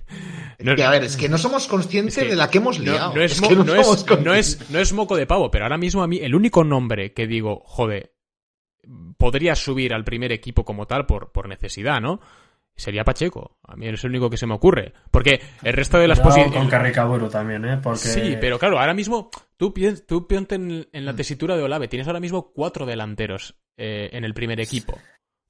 [0.58, 2.78] Es que, a ver, es que no somos conscientes Es que de la que hemos
[2.78, 3.14] no, liado.
[3.14, 4.70] no es, Es mo- que no no es- somos no es- conscientes.
[4.70, 7.62] no es moco de pavo, pero ahora mismo a mí el único nombre que digo,
[7.64, 8.14] joder,
[9.16, 12.20] podría subir al primer equipo como tal por, por necesidad, ¿no?
[12.74, 13.58] Sería Pacheco.
[13.64, 14.94] A mí es el único que se me ocurre.
[15.10, 16.68] Porque el resto de las Cuidado con.
[16.68, 17.78] Carricaburu también, ¿eh?
[17.82, 21.88] Porque Sí, pero claro, ahora mismo tú, piens- tú en, en la tesitura de Olave.
[21.88, 24.98] Tienes ahora mismo cuatro delanteros eh, en el primer equipo.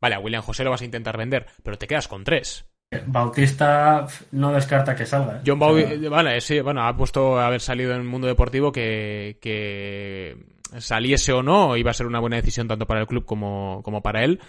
[0.01, 2.67] Vale, a William José lo vas a intentar vender, pero te quedas con tres.
[3.07, 5.37] Bautista no descarta que salga.
[5.37, 5.41] ¿eh?
[5.47, 10.37] John vale, sí, bueno, ha puesto haber salido en el mundo deportivo que, que
[10.79, 14.03] saliese o no iba a ser una buena decisión tanto para el club como, como
[14.03, 14.41] para él.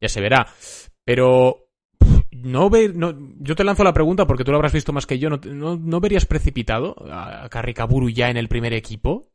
[0.00, 0.46] Ya se verá.
[1.04, 1.68] Pero
[2.30, 5.18] no ve, no, yo te lanzo la pregunta porque tú lo habrás visto más que
[5.18, 5.30] yo.
[5.30, 9.30] ¿No, no, no verías precipitado a Carricaburu ya en el primer equipo?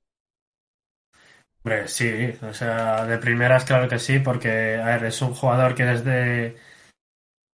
[1.64, 2.12] Hombre, sí,
[2.42, 6.58] o sea, de primeras claro que sí, porque, a ver, es un jugador que desde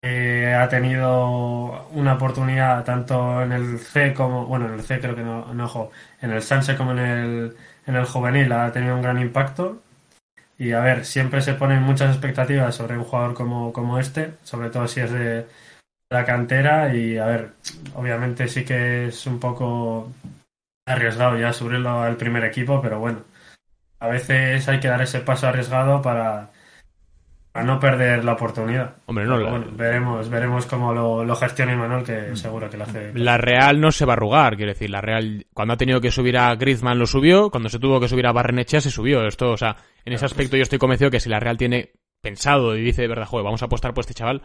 [0.01, 5.15] eh, ha tenido una oportunidad tanto en el C como, bueno, en el C creo
[5.15, 9.01] que no, no en el Sanse como en el, en el juvenil ha tenido un
[9.01, 9.81] gran impacto.
[10.57, 14.69] Y a ver, siempre se ponen muchas expectativas sobre un jugador como, como este, sobre
[14.69, 15.47] todo si es de
[16.09, 16.93] la cantera.
[16.93, 17.53] Y a ver,
[17.95, 20.11] obviamente sí que es un poco
[20.85, 23.23] arriesgado ya subirlo al primer equipo, pero bueno,
[23.99, 26.51] a veces hay que dar ese paso arriesgado para,
[27.59, 28.95] para no perder la oportunidad.
[29.05, 32.85] Hombre, no, la, bueno, veremos, veremos cómo lo, lo gestiona Imanol, que seguro que lo
[32.85, 33.11] hace.
[33.15, 36.09] la Real no se va a arrugar, quiero decir, la Real cuando ha tenido que
[36.09, 39.27] subir a Griezmann lo subió, cuando se tuvo que subir a Barrenechea se subió.
[39.27, 41.91] Esto, o sea, en ese aspecto yo estoy convencido que si la Real tiene
[42.21, 44.41] pensado y dice de verdad, joder, vamos a apostar por este chaval,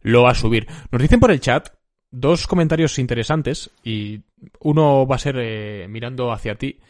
[0.00, 0.66] lo va a subir.
[0.90, 1.68] Nos dicen por el chat
[2.10, 4.22] dos comentarios interesantes y
[4.60, 6.80] uno va a ser eh, mirando hacia ti.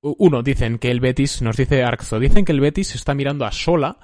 [0.00, 3.52] Uno, dicen que el Betis, nos dice Arczo, dicen que el Betis está mirando a
[3.52, 3.98] Sola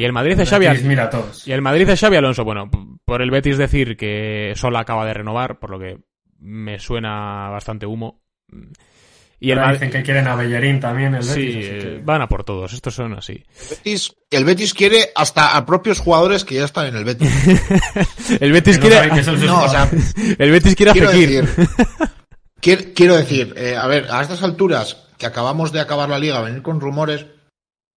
[0.00, 1.46] y el Madrid de Xavi Betis mira a todos.
[1.48, 2.70] y el Madrid de Xavi Alonso, bueno,
[3.04, 5.98] por el Betis decir que Sola acaba de renovar, por lo que
[6.38, 8.22] me suena bastante humo.
[9.40, 11.32] Y el Ahora dicen que quieren a Bellerín también, el Betis.
[11.34, 13.32] Sí, así eh, que- van a por todos, estos son así.
[13.60, 17.30] El Betis, el Betis quiere hasta a propios jugadores que ya están en el Betis.
[18.40, 19.46] El Betis que no saben quiere...
[19.46, 19.90] No, o sea.
[20.38, 21.42] El Betis quiere a quiero Fekir.
[21.44, 21.68] decir,
[22.60, 26.40] quiero, quiero decir, eh, a ver, a estas alturas que acabamos de acabar la liga,
[26.40, 27.26] venir con rumores,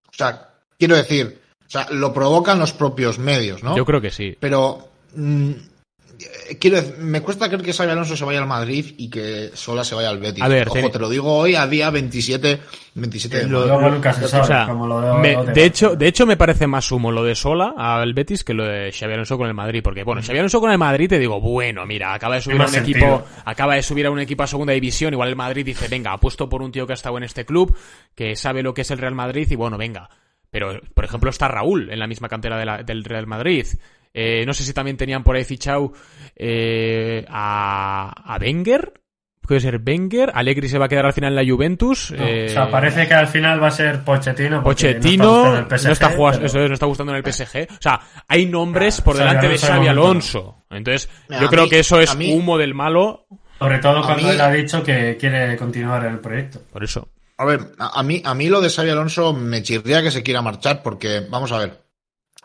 [0.10, 1.41] o sea, quiero decir,
[1.72, 3.78] o sea, lo provocan los propios medios, ¿no?
[3.78, 4.36] Yo creo que sí.
[4.38, 8.94] Pero mm, eh, quiero decir, me cuesta creer que Xabi Alonso se vaya al Madrid
[8.98, 10.44] y que Sola se vaya al Betis.
[10.44, 12.60] A ver, Ojo, ten- te lo digo hoy a día 27,
[12.96, 13.66] 27 de Lo-
[14.02, 16.92] sabe, O sea, como lo de, me- lo de hecho, de hecho me parece más
[16.92, 20.04] humo lo de Sola al Betis que lo de Xavi Alonso con el Madrid, porque
[20.04, 22.76] bueno, Xavi Alonso con el Madrid te digo, bueno, mira, acaba de subir a un
[22.76, 26.12] equipo, acaba de subir a un equipo a segunda división, igual el Madrid dice, venga,
[26.12, 27.74] apuesto por un tío que ha estado en este club,
[28.14, 30.10] que sabe lo que es el Real Madrid y bueno, venga.
[30.52, 33.66] Pero, por ejemplo, está Raúl en la misma cantera de la- del Real Madrid.
[34.14, 35.94] Eh, no sé si también tenían por ahí fichado
[36.36, 38.94] eh, a, a Wenger.
[39.42, 40.32] Puede ser Wenger.
[40.34, 42.12] Allegri se va a quedar al final en la Juventus.
[42.12, 44.62] No, eh, o sea, parece que al final va a ser Pochettino.
[44.64, 47.68] Pochettino no está, jugando- pero- eso es, no está gustando en el PSG.
[47.72, 49.88] O sea, hay nombres Ah, por delante de Xavi.
[49.88, 50.64] Alonso.
[50.70, 53.26] Entonces, Mira, yo creo mí- que eso es mí- humo del malo.
[53.60, 56.62] Sobre todo cuando mí- él ha dicho que quiere continuar en el proyecto.
[56.72, 57.10] Por eso.
[57.42, 60.22] A ver, a, a mí, a mí lo de Xavi Alonso me chirría que se
[60.22, 61.82] quiera marchar porque, vamos a ver,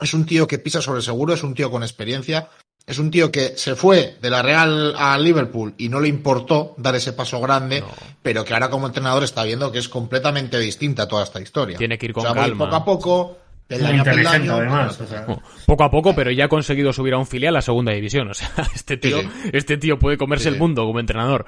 [0.00, 2.48] es un tío que pisa sobre seguro, es un tío con experiencia,
[2.87, 6.74] es un tío que se fue de la Real a Liverpool y no le importó
[6.78, 7.88] dar ese paso grande, No.
[8.22, 11.76] pero que ahora como entrenador está viendo que es completamente distinta toda esta historia.
[11.76, 12.64] Tiene que ir con O sea, calma.
[12.64, 15.00] poco a poco, peldaño a inteligente, peldaño, además.
[15.00, 17.61] O sea, Bueno, Poco a poco, pero ya ha conseguido subir a un filial a
[17.62, 18.29] segunda división.
[18.31, 21.44] O sea, este tío, Sí, este tío puede comerse Sí, el mundo como entrenador.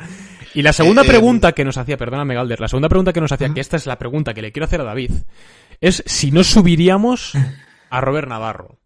[0.54, 3.20] Y la segunda Eh, eh, pregunta que nos hacía, perdóname Galder, la segunda pregunta que
[3.20, 5.12] nos hacía, que esta es la pregunta que le quiero hacer a David,
[5.81, 7.33] es si no subiríamos
[7.90, 8.78] a Robert Navarro.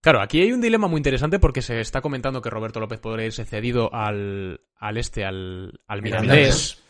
[0.00, 3.26] Claro, aquí hay un dilema muy interesante porque se está comentando que Roberto López podría
[3.26, 6.82] irse cedido al, al este, al, al Mirandés.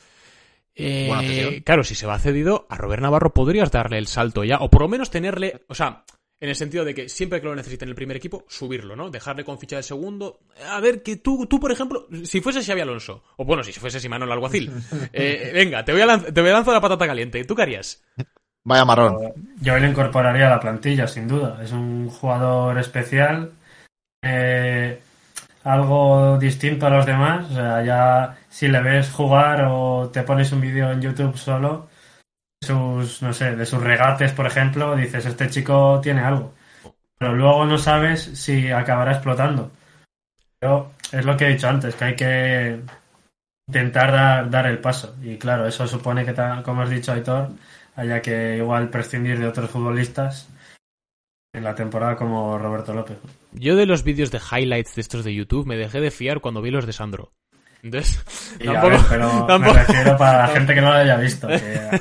[0.80, 4.70] Eh, claro, si se va cedido, a Robert Navarro podrías darle el salto ya, o
[4.70, 6.04] por lo menos tenerle, o sea,
[6.40, 9.10] en el sentido de que siempre que lo necesite en el primer equipo, subirlo, ¿no?
[9.10, 10.38] Dejarle con ficha del segundo.
[10.70, 13.98] A ver, que tú, tú por ejemplo, si fuese Xavi Alonso, o bueno, si fuese
[13.98, 14.70] Simanol Alguacil,
[15.12, 17.62] eh, venga, te voy, a lanz- te voy a lanzar la patata caliente, ¿tú qué
[17.62, 18.04] harías?
[18.62, 19.32] Vaya marrón.
[19.60, 21.58] Yo le incorporaría a la plantilla, sin duda.
[21.62, 23.52] Es un jugador especial,
[24.22, 25.00] eh,
[25.68, 27.50] algo distinto a los demás.
[27.50, 31.88] O sea, ya si le ves jugar o te pones un vídeo en YouTube solo,
[32.62, 36.54] sus, no sé, de sus regates, por ejemplo, dices, este chico tiene algo.
[37.18, 39.70] Pero luego no sabes si acabará explotando.
[40.58, 42.80] Pero es lo que he dicho antes, que hay que
[43.68, 45.16] intentar dar, dar el paso.
[45.22, 47.50] Y claro, eso supone que, como has dicho, Aitor,
[47.96, 50.48] haya que igual prescindir de otros futbolistas
[51.52, 53.16] en la temporada como Roberto López.
[53.52, 56.60] Yo de los vídeos de highlights de estos de YouTube me dejé de fiar cuando
[56.62, 57.32] vi los de Sandro.
[57.82, 58.18] Entonces,
[58.58, 61.46] Y tampoco, ver, pero tampoco- me refiero para la gente que no lo haya visto.
[61.46, 62.00] que-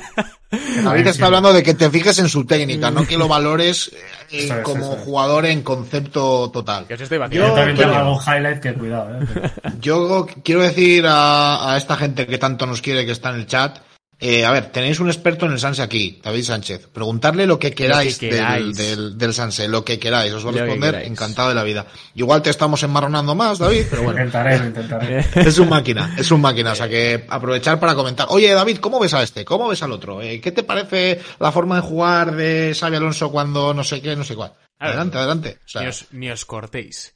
[0.82, 3.98] David está hablando de que te fijes en su técnica, no que lo valores eh,
[4.48, 5.00] es, como es.
[5.02, 6.86] jugador en concepto total.
[6.86, 9.26] que os estoy Yo también tengo algún highlight que cuidado, ¿eh?
[9.32, 13.36] Pero- Yo quiero decir a, a esta gente que tanto nos quiere que está en
[13.36, 13.78] el chat,
[14.20, 16.88] eh, a ver, tenéis un experto en el Sanse aquí, David Sánchez.
[16.88, 18.76] Preguntarle lo que queráis, del- queráis.
[18.76, 20.32] Del, del, Sanse, lo que queráis.
[20.32, 21.86] Os va a responder encantado de la vida.
[22.14, 24.18] Igual te estamos enmarronando más, David, pero bueno.
[24.18, 25.24] intentaré, intentaré.
[25.48, 28.26] Es un máquina, es un máquina, o sea que aprovechar para comentar.
[28.30, 29.44] Oye, David, ¿cómo ves a este?
[29.44, 30.20] ¿Cómo ves al otro?
[30.20, 34.16] Eh, ¿Qué te parece la forma de jugar de Xavi Alonso cuando no sé qué,
[34.16, 34.52] no sé cuál?
[34.80, 35.58] Adelante, adelante.
[35.64, 37.14] O sea, ni, os, ni os cortéis.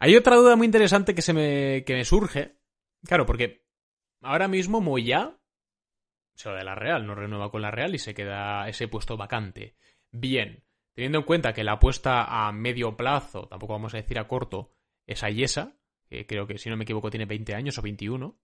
[0.00, 2.56] Hay otra duda muy interesante que se me, que me surge.
[3.06, 3.64] Claro, porque
[4.22, 5.32] ahora mismo Moya
[6.34, 9.16] se va de la Real, no renueva con la Real y se queda ese puesto
[9.16, 9.76] vacante.
[10.10, 14.26] Bien, teniendo en cuenta que la apuesta a medio plazo, tampoco vamos a decir a
[14.28, 14.72] corto,
[15.06, 15.76] es a Yesa,
[16.08, 18.38] que creo que si no me equivoco tiene 20 años o 21.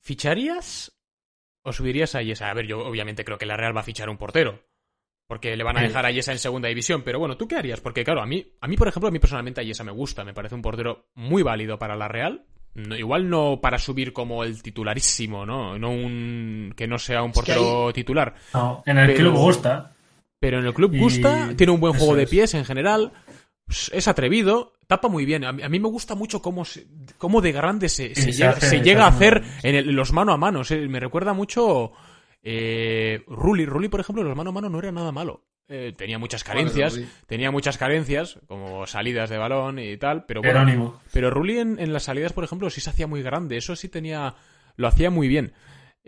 [0.00, 0.98] ¿Ficharías
[1.62, 2.50] o subirías a Yesa?
[2.50, 4.64] A ver, yo obviamente creo que la Real va a fichar un portero.
[5.28, 5.86] Porque le van a Sí.
[5.86, 7.02] dejar a Yesa en segunda división.
[7.02, 7.80] Pero bueno, ¿tú qué harías?
[7.80, 10.24] Porque claro, a mí, a mí por ejemplo, a mí personalmente a Yesa me gusta.
[10.24, 12.44] Me parece un portero muy válido para la Real.
[12.74, 15.78] No- igual no para subir como el titularísimo, ¿no?
[15.78, 18.34] No un que no sea un Es que portero titular.
[18.54, 19.94] No, en el Pero- club gusta.
[20.40, 22.30] Pero en el club Y- gusta, tiene un buen juego de es.
[22.30, 23.12] pies en general.
[23.64, 25.44] pues, Es atrevido, tapa muy bien.
[25.44, 28.32] A mí, a mí me gusta mucho cómo, se- cómo de grande se, se se
[28.32, 30.64] llega, hace- se se llega a hace hacer en el- los mano a mano.
[30.64, 31.92] Se- me recuerda mucho
[32.42, 33.64] eh, Rulli.
[33.66, 35.44] Rulli, por ejemplo, los mano a mano no era nada malo.
[35.68, 41.00] Eh, tenía muchas carencias, tenía muchas carencias, como salidas de balón y tal, pero bueno,
[41.12, 43.56] pero Rulli en, en las salidas, por ejemplo, sí se hacía muy grande.
[43.56, 44.34] Eso sí tenía.
[44.76, 45.54] Lo hacía muy bien.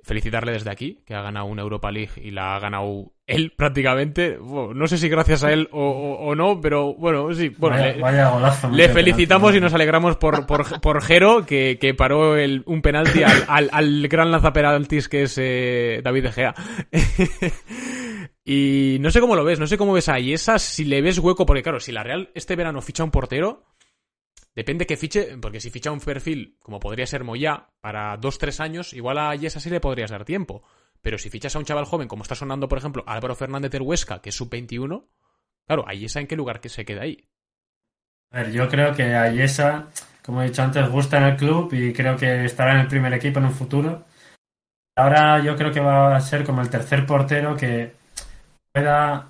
[0.02, 4.36] Felicitarle desde aquí, que ha ganado una Europa League y la ha ganado él prácticamente.
[4.38, 7.48] Bueno, no sé si gracias a él o, o- o no, pero bueno, sí.
[7.56, 8.68] Bueno, vaya, le, vaya golazo.
[8.70, 9.58] le felicitamos penalti.
[9.58, 13.70] y nos alegramos por, por, por Jero, que, que paró el- un penalti al, al,
[13.72, 16.54] al gran lanzapenaltis que es eh, David De Gea.
[18.44, 21.18] y no sé cómo lo ves, no sé cómo ves a Yesa, si le ves
[21.18, 23.64] hueco, porque claro, si la Real este verano ficha un portero,
[24.54, 28.60] depende que fiche, porque si ficha un perfil como podría ser Moya para dos, tres
[28.60, 30.62] años, igual a Yesa sí le podrías dar tiempo.
[31.04, 33.82] Pero si fichas a un chaval joven, como está sonando, por ejemplo, Álvaro Fernández del
[33.82, 35.04] Huesca, que es sub-21,
[35.66, 37.28] claro, a Yesa en qué lugar que se queda ahí.
[38.32, 39.90] A ver, yo creo que a Yesa,
[40.24, 43.12] como he dicho antes, gusta en el club y creo que estará en el primer
[43.12, 44.06] equipo en un futuro.
[44.96, 47.92] Ahora yo creo que va a ser como el tercer portero que
[48.72, 49.28] pueda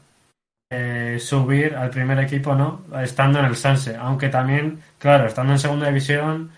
[0.70, 2.84] eh, subir al primer equipo, ¿no?
[3.02, 3.96] Estando en el Sanse.
[3.96, 6.52] Aunque también, claro, estando en segunda división,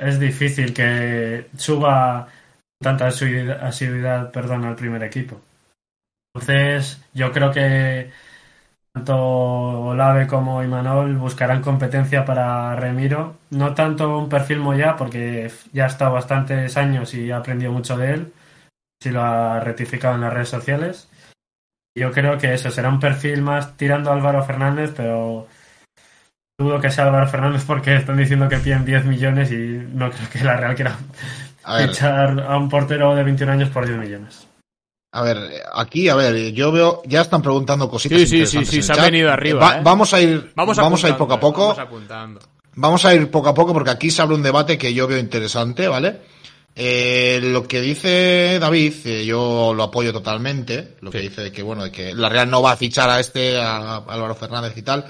[0.00, 2.28] es difícil que suba
[2.80, 5.40] tanta asiduidad, perdón, al primer equipo.
[6.34, 8.10] Entonces, yo creo que
[8.92, 13.36] tanto Olave como Imanol buscarán competencia para Remiro.
[13.50, 17.96] No tanto un perfil Moya, porque ya ha estado bastantes años y ha aprendido mucho
[17.96, 18.32] de él.
[19.02, 21.10] Si lo ha rectificado en las redes sociales.
[21.94, 25.46] Yo creo que eso será un perfil más tirando a Álvaro Fernández, pero
[26.58, 29.56] dudo que sea Álvaro Fernández porque están diciendo que piden 10 millones y
[29.92, 30.96] no creo que la Real quiera
[31.66, 34.46] A ver, fichar a un portero de 21 años por 10 millones.
[35.12, 35.38] a ver,
[35.74, 38.18] aquí, a ver, yo veo, ya están preguntando cositas.
[38.20, 39.80] Sí, sí, sí, sí, se han venido arriba, Va- ¿eh?
[39.82, 41.62] Vamos a ir, Vamos, vamos, a ir poco a poco.
[41.68, 42.40] Vamos apuntando.
[42.74, 45.18] Vamos a ir poco a poco porque aquí se abre un debate que yo veo
[45.18, 46.20] interesante, ¿vale?
[46.78, 50.96] Eh, lo que dice David, eh, yo lo apoyo totalmente.
[51.00, 53.18] Lo que dice de que, bueno, de que la Real no va a fichar a
[53.18, 55.06] este, a Álvaro Fernández y tal.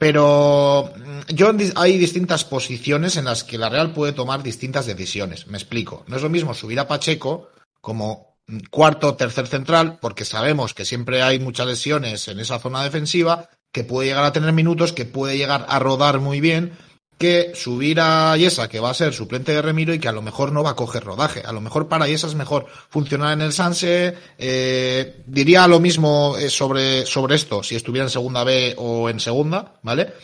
[0.00, 5.46] Pero mm, yo hay distintas posiciones en las que la Real puede tomar distintas decisiones.
[5.46, 6.04] Me explico.
[6.08, 7.50] No es lo mismo subir a Pacheco
[7.82, 12.58] como mm, cuarto o tercer central, porque sabemos que siempre hay muchas lesiones en esa
[12.58, 16.72] zona defensiva, que puede llegar a tener minutos, que puede llegar a rodar muy bien,
[17.20, 20.22] que subir a Yesa, que va a ser suplente de Remiro y que a lo
[20.22, 21.42] mejor no va a coger rodaje.
[21.44, 24.16] A lo mejor para Yesa es mejor funcionar en el Sanse.
[24.38, 29.20] Eh, diría lo mismo eh, sobre, sobre esto, si estuviera en segunda B o en
[29.20, 30.14] segunda, ¿vale?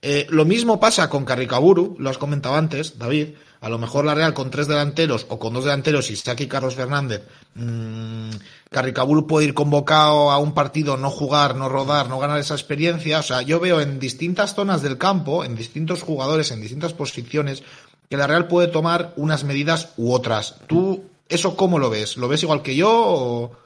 [0.00, 3.34] Eh, lo mismo pasa con Carricaburu, lo has comentado antes, David.
[3.60, 6.74] A lo mejor la Real con tres delanteros o con dos delanteros, Isaac y Carlos
[6.74, 7.22] Fernández,
[7.54, 8.30] mmm,
[8.70, 13.20] Carricaburu puede ir convocado a un partido, no jugar, no rodar, no ganar esa experiencia.
[13.20, 17.62] O sea, yo veo en distintas zonas del campo, en distintos jugadores, en distintas posiciones,
[18.08, 20.56] que la Real puede tomar unas medidas u otras.
[20.66, 22.16] ¿Tú eso cómo lo ves?
[22.16, 23.56] ¿Lo ves igual que yo o...?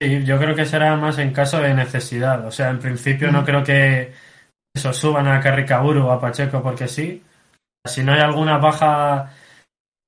[0.00, 2.46] Sí, yo creo que será más en caso de necesidad.
[2.46, 4.12] O sea, en principio no creo que
[4.74, 7.22] eso suban a Carricaburu o a Pacheco porque sí.
[7.86, 9.32] Si no hay alguna baja,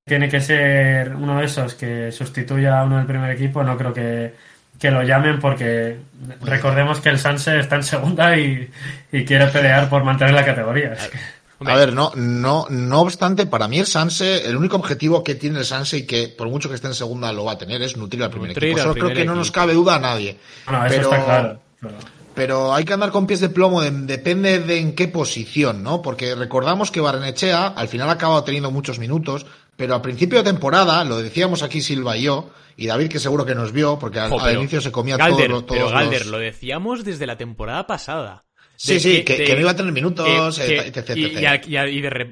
[0.06, 3.62] tiene que ser uno de esos que sustituya a uno del primer equipo.
[3.62, 4.34] No creo que,
[4.78, 5.98] que lo llamen porque
[6.42, 8.70] recordemos que el Sanse está en segunda y,
[9.12, 10.92] y quiere pelear por mantener la categoría.
[10.92, 11.18] Es que-
[11.60, 11.74] Hombre.
[11.74, 15.58] A ver, no, no, no obstante, para mí el Sanse, el único objetivo que tiene
[15.58, 17.96] el Sanse y que por mucho que esté en segunda lo va a tener es
[17.96, 18.88] nutrir al primer Nutrir equipo.
[18.88, 20.38] al creo que no nos cabe duda a nadie.
[20.66, 21.60] bueno, eso Pero- está claro.
[21.80, 25.82] pero- Pero hay que andar con pies de plomo, de- depende de en qué posición,
[25.82, 26.00] ¿no?
[26.02, 29.44] Porque recordamos que Barrenechea al final ha acabado teniendo muchos minutos,
[29.76, 33.44] pero al principio de temporada, lo decíamos aquí Silva y yo, y David que seguro
[33.44, 35.78] que nos vio, porque al, Jo, al pero- inicio se comía Galder, todos, los- todos
[35.80, 38.44] pero Galder, los- lo decíamos desde la temporada pasada.
[38.80, 41.16] Sí, De sí, que, de- que no iba a tener minutos, etc,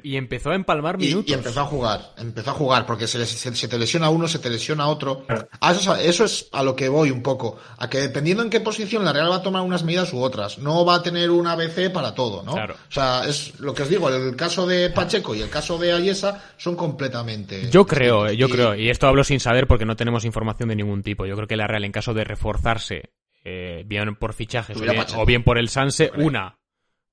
[0.04, 1.28] y, empezó a empalmar minutos.
[1.28, 4.28] Y, empezó a jugar, empezó a jugar, porque se, les- se- se te lesiona uno,
[4.28, 5.24] se te lesiona otro.
[5.26, 5.48] Claro.
[5.60, 8.44] A eso, es a- eso es a lo que voy un poco, a que dependiendo
[8.44, 11.02] en qué posición la Real va a tomar unas medidas u otras, no va a
[11.02, 12.52] tener una ABC para todo, ¿no?
[12.52, 12.74] Claro.
[12.74, 15.92] O sea, es lo que os digo, el caso de Pacheco y el caso de
[15.94, 17.68] Ayesa son completamente...
[17.72, 20.68] Yo creo, eh, yo Y- creo, y esto hablo sin saber porque no tenemos información
[20.68, 21.26] de ningún tipo.
[21.26, 23.10] Yo creo que la Real, en caso de reforzarse,
[23.48, 25.22] eh, bien por fichajes o bien, Pacheco.
[25.22, 26.58] o bien por el Sanse, una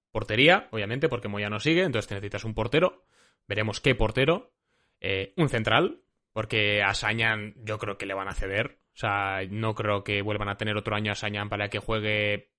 [0.10, 3.06] portería, obviamente, porque Moya no sigue, entonces te necesitas un portero.
[3.48, 4.52] Veremos qué portero.
[5.00, 8.80] Eh, un central, porque a Sañan yo creo que le van a ceder.
[8.96, 12.52] O sea, no creo que vuelvan a tener otro año a Sañan para que juegue,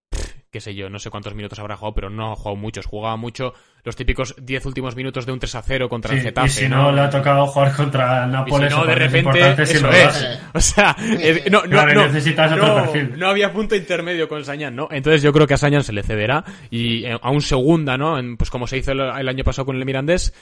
[0.54, 2.86] qué sé yo, no sé cuántos minutos habrá jugado, pero no ha jugado muchos.
[2.86, 6.22] Jugaba mucho los típicos 10 últimos minutos de un 3 a 0 contra Sí, el
[6.22, 6.46] Getafe.
[6.46, 9.90] y si no, le ha tocado jugar contra Nápoles si no, de repente, y eso
[9.90, 10.40] es.
[10.54, 13.18] O sea, eh, no, no, Claro, no, necesitas otro no, perfil.
[13.18, 14.86] no había punto intermedio con Sañan, ¿no?
[14.92, 18.16] Entonces yo creo que a Sañan se le cederá y eh, a un segunda, ¿no?
[18.16, 20.32] En- pues como se hizo el, el año pasado con el Mirandés.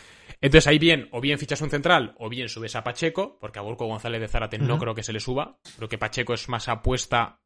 [0.42, 3.62] Entonces ahí bien, o bien fichas un central, o bien subes a Pacheco, porque a
[3.62, 5.56] Burco González de Zárate no creo que se le suba.
[5.76, 7.38] Creo que Pacheco es más apuesta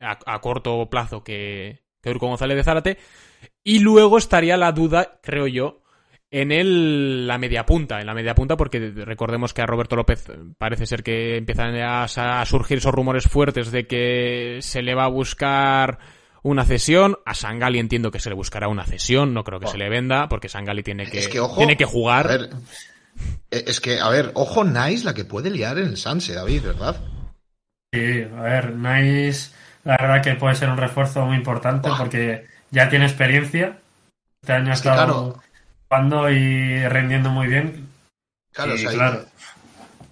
[0.00, 2.98] a, a corto plazo que, Urco González de Zárate.
[3.64, 5.82] Y luego estaría la duda, creo yo,
[6.30, 10.26] en el, la media punta, en la media punta, porque recordemos que a Roberto López
[10.58, 15.04] parece ser que empiezan a, a surgir esos rumores fuertes de que se le va
[15.04, 15.98] a buscar
[16.42, 17.16] una cesión.
[17.24, 19.70] A Sangali entiendo que se le buscará una cesión, no creo que Oh.
[19.70, 22.26] se le venda, porque Sangali tiene que, Es que, ojo, tiene que jugar.
[22.26, 22.50] A ver,
[23.50, 26.62] eh, es que, a ver, ojo Nice la que puede liar en el Sanse, David,
[26.64, 26.96] ¿verdad?
[27.92, 29.50] Sí, a ver, Nice,
[29.88, 33.78] la verdad que puede ser un refuerzo muy importante porque ya tiene experiencia.
[34.42, 35.42] Este año ha Es estado claro.
[35.88, 37.88] jugando y rendiendo muy bien.
[38.52, 39.24] Claro, Y, o sea, claro.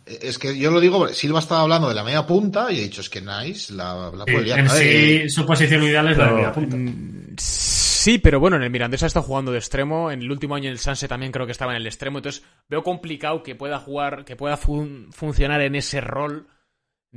[0.06, 2.82] eh, Es que yo lo digo, Silva estaba hablando de la media punta y he
[2.84, 4.58] dicho, es que Nice la, la Sí, puede liar.
[4.60, 4.88] en A ver, sí,
[5.24, 6.76] eh, su posición ideal es la de Pero, media punta.
[6.76, 10.10] mm, Sí, pero bueno, en el Mirandés ha estado jugando de extremo.
[10.12, 12.18] En el último año en el Sanse también creo que estaba en el extremo.
[12.18, 16.46] Entonces veo complicado que pueda jugar, que pueda fun- funcionar en ese rol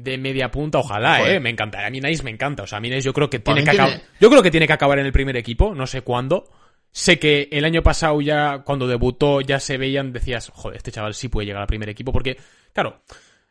[0.03, 0.79] de media punta.
[0.79, 1.35] Ojalá, Joder.
[1.35, 1.39] eh.
[1.39, 1.87] Me encantaría.
[1.87, 2.63] A mí Nice me encanta.
[2.63, 4.01] O sea, a mí Nice yo creo que tiene que acabar.
[4.19, 5.73] Yo creo que tiene que acabar en el primer equipo.
[5.75, 6.49] No sé cuándo.
[6.91, 11.13] Sé que el año pasado ya, cuando debutó, ya se veían, decías, joder, este chaval
[11.13, 12.11] sí puede llegar al primer equipo.
[12.11, 12.37] Porque,
[12.73, 13.03] claro,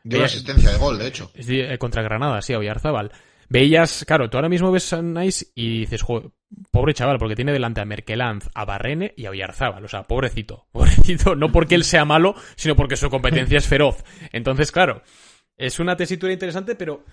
[0.03, 1.31] dio eh, asistencia de gol, de hecho.
[1.35, 3.11] eh, contra Granada, sí, a Oyarzábal.
[3.47, 6.29] Veías, claro, tú ahora mismo ves a Nice y dices, "Joder,
[6.69, 9.83] pobre chaval, porque tiene delante a Merkelanz, a Barrene y a Oyarzábal.
[9.83, 14.03] O sea, pobrecito, pobrecito, no porque él sea malo, sino porque su competencia es feroz.
[14.33, 15.01] Entonces, claro,
[15.59, 17.05] es una tesitura interesante, pero,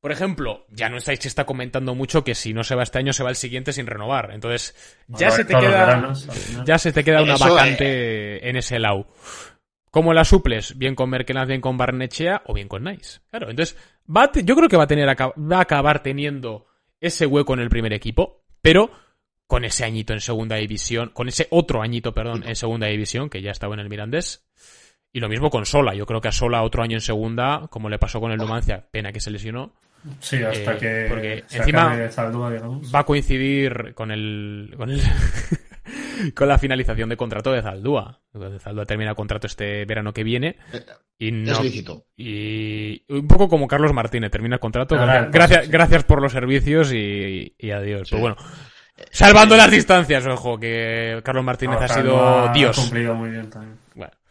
[0.00, 2.98] por ejemplo, ya no estáis se está comentando mucho que si no se va este
[2.98, 4.30] año, se va el siguiente sin renovar.
[4.32, 4.74] Entonces,
[5.08, 6.28] ya se te queda, veranos,
[6.66, 9.06] ya se te queda una Eso, vacante en ese lado.
[9.90, 10.76] ¿Cómo la suples?
[10.78, 13.20] Bien con Merkeland, bien con Barnechea o bien con Nice.
[13.30, 13.76] Claro, entonces
[14.14, 16.66] va a te- yo creo que va a tener va a acabar teniendo
[17.00, 18.90] ese hueco en el primer equipo, pero
[19.46, 23.42] con ese añito en segunda división, con ese otro añito, perdón, en segunda división que
[23.42, 24.46] ya estaba en el Mirandés.
[25.12, 25.94] Y lo mismo con Sola.
[25.94, 28.86] Yo creo que a Sola otro año en segunda, como le pasó con el Numancia,
[28.90, 29.72] pena que se lesionó,
[30.18, 32.92] Sí, hasta Eh, que porque se encima- acabe Zaldúa, digamos.
[32.92, 35.00] va a coincidir con el con el
[36.34, 38.20] con la finalización de contrato de Zaldúa.
[38.58, 40.56] Zaldúa termina contrato este verano que viene
[41.18, 42.06] y no Es lícito.
[42.16, 44.96] y un poco como Carlos Martínez termina el contrato.
[44.96, 45.70] Ahora, gracias, pues, gracias, sí.
[45.70, 48.08] gracias por los servicios y, y adiós.
[48.08, 48.16] Sí.
[48.16, 48.36] Pero bueno,
[49.12, 52.76] salvando las distancias, ojo, que Carlos Martínez ha sido Ha Dios.
[52.76, 53.76] cumplido muy bien también.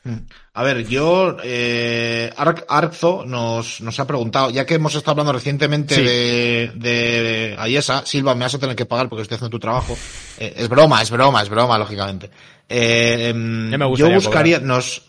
[0.03, 0.21] Bueno,
[0.53, 5.33] A ver, yo, eh, Arc- Arzo nos, nos ha preguntado, ya que hemos estado hablando
[5.33, 6.01] recientemente Sí.
[6.01, 9.95] de, de Ayesa, Silva, me vas a tener que pagar porque estoy haciendo tu trabajo.
[10.39, 12.29] Eh, es broma, es broma, es broma, lógicamente.
[12.67, 15.03] Eh, em, me yo buscaría, nos,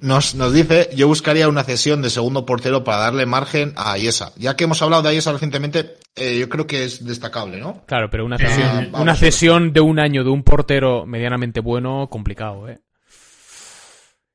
[0.00, 4.32] nos, nos dice, yo buscaría una cesión de segundo portero para darle margen a Ayesa.
[4.36, 7.82] Ya que hemos hablado de Ayesa recientemente, eh, yo creo que es destacable, ¿no?
[7.86, 12.08] claro, pero una cesión, vamos una cesión de un año de un portero medianamente bueno,
[12.10, 12.78] complicado, ¿eh?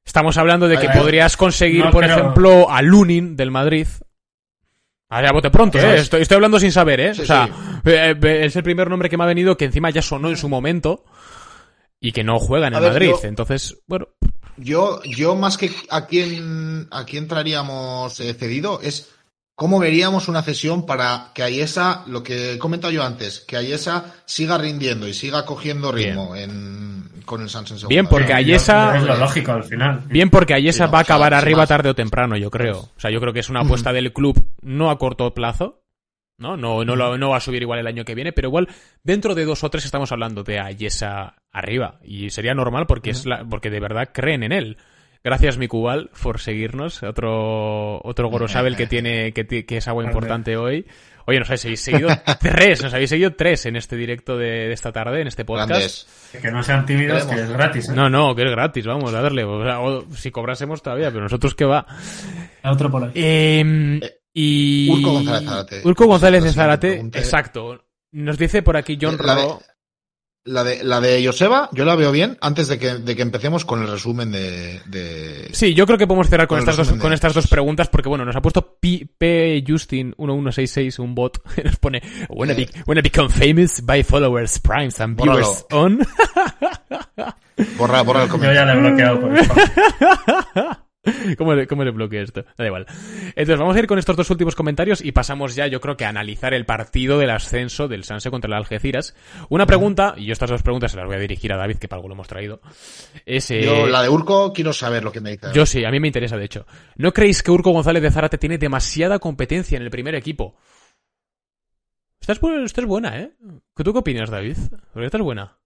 [0.10, 3.86] Estamos hablando de que podrías conseguir, no, por ejemplo, a Lunin del Madrid.
[5.12, 5.94] A ver, a bote pronto, ¿eh?
[5.94, 6.02] es.
[6.02, 7.14] Estoy, estoy hablando sin saber, ¿eh?
[7.14, 7.52] Sí, o sea, sí.
[7.86, 10.50] eh, es el primer nombre que me ha venido que encima ya sonó en su
[10.50, 11.06] momento
[12.00, 13.10] y que no juega en A el ver, Madrid.
[13.22, 14.08] yo- Entonces, bueno,
[14.58, 19.12] Yo, yo más que a quién, a quién traeríamos eh, cedido es
[19.60, 24.16] cómo veríamos una cesión para que Ayesa, lo que he comentado yo antes, que Ayesa
[24.26, 27.94] siga rindiendo y siga cogiendo ritmo en, con el Santos en segunda.
[27.94, 30.04] Bien, porque Ayesa- Es lo lógico al final.
[30.08, 31.68] Bien porque Ayesa Sí, no, va a o sea, acabar arriba más.
[31.70, 32.80] tarde o temprano, yo creo.
[32.80, 35.84] O sea, yo creo que es una apuesta del club no a corto plazo.
[36.38, 36.56] ¿no?
[36.56, 38.70] No, no, lo- no va a subir igual el año que viene, pero igual
[39.04, 42.00] dentro de dos o tres estamos hablando de Ayesa arriba.
[42.02, 44.78] Y sería normal porque, es la, porque de verdad creen en él.
[45.24, 47.04] Gracias, Mikubal, por seguirnos.
[47.04, 50.86] Otro, otro Gorosabel que tiene, que, que es agua importante hoy.
[51.26, 52.10] Oye, nos habéis seguido
[52.40, 55.70] tres, nos habéis seguido tres en este directo de, de esta tarde, en este podcast.
[55.70, 56.08] Grandes.
[56.42, 57.90] Que no sean tímidos, que es gratis.
[57.90, 57.92] ¿eh?
[57.94, 59.44] No, no, que es gratis, vamos a darle.
[59.44, 61.86] O sea, o si cobrásemos todavía, pero nosotros que va.
[62.64, 63.12] Otro por ahí.
[63.14, 64.00] Eh,
[64.34, 64.90] y...
[64.92, 65.82] Urco González Zárate.
[65.86, 66.58] Urco González es-
[67.16, 67.86] exacto.
[68.12, 69.62] Nos dice por aquí John La de- Ro.
[70.46, 73.66] La de, la de Joseba, yo la veo bien antes de que, de que empecemos
[73.66, 75.50] con el resumen de, de...
[75.52, 78.24] Sí, yo creo que podemos cerrar con, estas dos, con estas dos preguntas porque, bueno,
[78.26, 83.02] nos ha puesto P, P Justin 1166, un bot, que nos pone wanna, be- wanna
[83.02, 85.40] become famous by followers, primes and Bórralo.
[85.40, 86.00] viewers on.
[87.78, 88.62] Borra, borra el Yo comentario.
[88.62, 89.54] ya le he bloqueado por eso.
[91.38, 92.44] ¿Cómo le, ¿Cómo le bloqueo esto?
[92.58, 92.86] Da igual.
[93.28, 96.06] Entonces, vamos a ir con estos dos últimos comentarios y pasamos ya, yo creo que
[96.06, 99.16] a analizar el partido del ascenso del Sanse contra el Algeciras.
[99.50, 101.88] Una pregunta, y yo estas dos preguntas se las voy a dirigir a David, que
[101.88, 102.62] para algo lo hemos traído.
[103.26, 105.48] Es, eh, Yo, la de Urco, quiero saber lo que me dice.
[105.54, 106.66] yo sí, a mí me interesa, de hecho.
[106.96, 110.56] ¿No creéis que Urco González de Zárate tiene demasiada competencia en el primer equipo?
[112.22, 113.32] Esta es, bu- esta es buena, ¿eh?
[113.76, 114.58] ¿Qué tú qué opinas, David?
[114.94, 115.58] Porque esta es buena.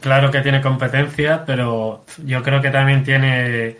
[0.00, 3.76] Claro que tiene competencia, pero yo creo que también tiene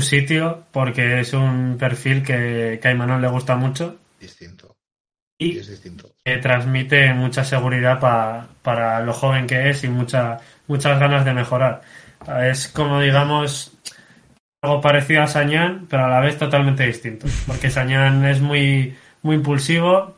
[0.00, 4.76] su sitio porque es un perfil que, que a Imanol le gusta mucho Distinto.
[5.38, 6.10] y Es distinto.
[6.24, 11.32] que transmite mucha seguridad pa- para lo joven que es y mucha, muchas ganas de
[11.34, 11.80] mejorar.
[12.42, 13.72] Es como, digamos,
[14.62, 17.26] algo parecido a Sañán, pero a la vez totalmente distinto.
[17.46, 20.16] Porque Sañán es muy, muy impulsivo,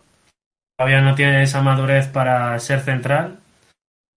[0.77, 3.41] todavía no tiene esa madurez para ser central.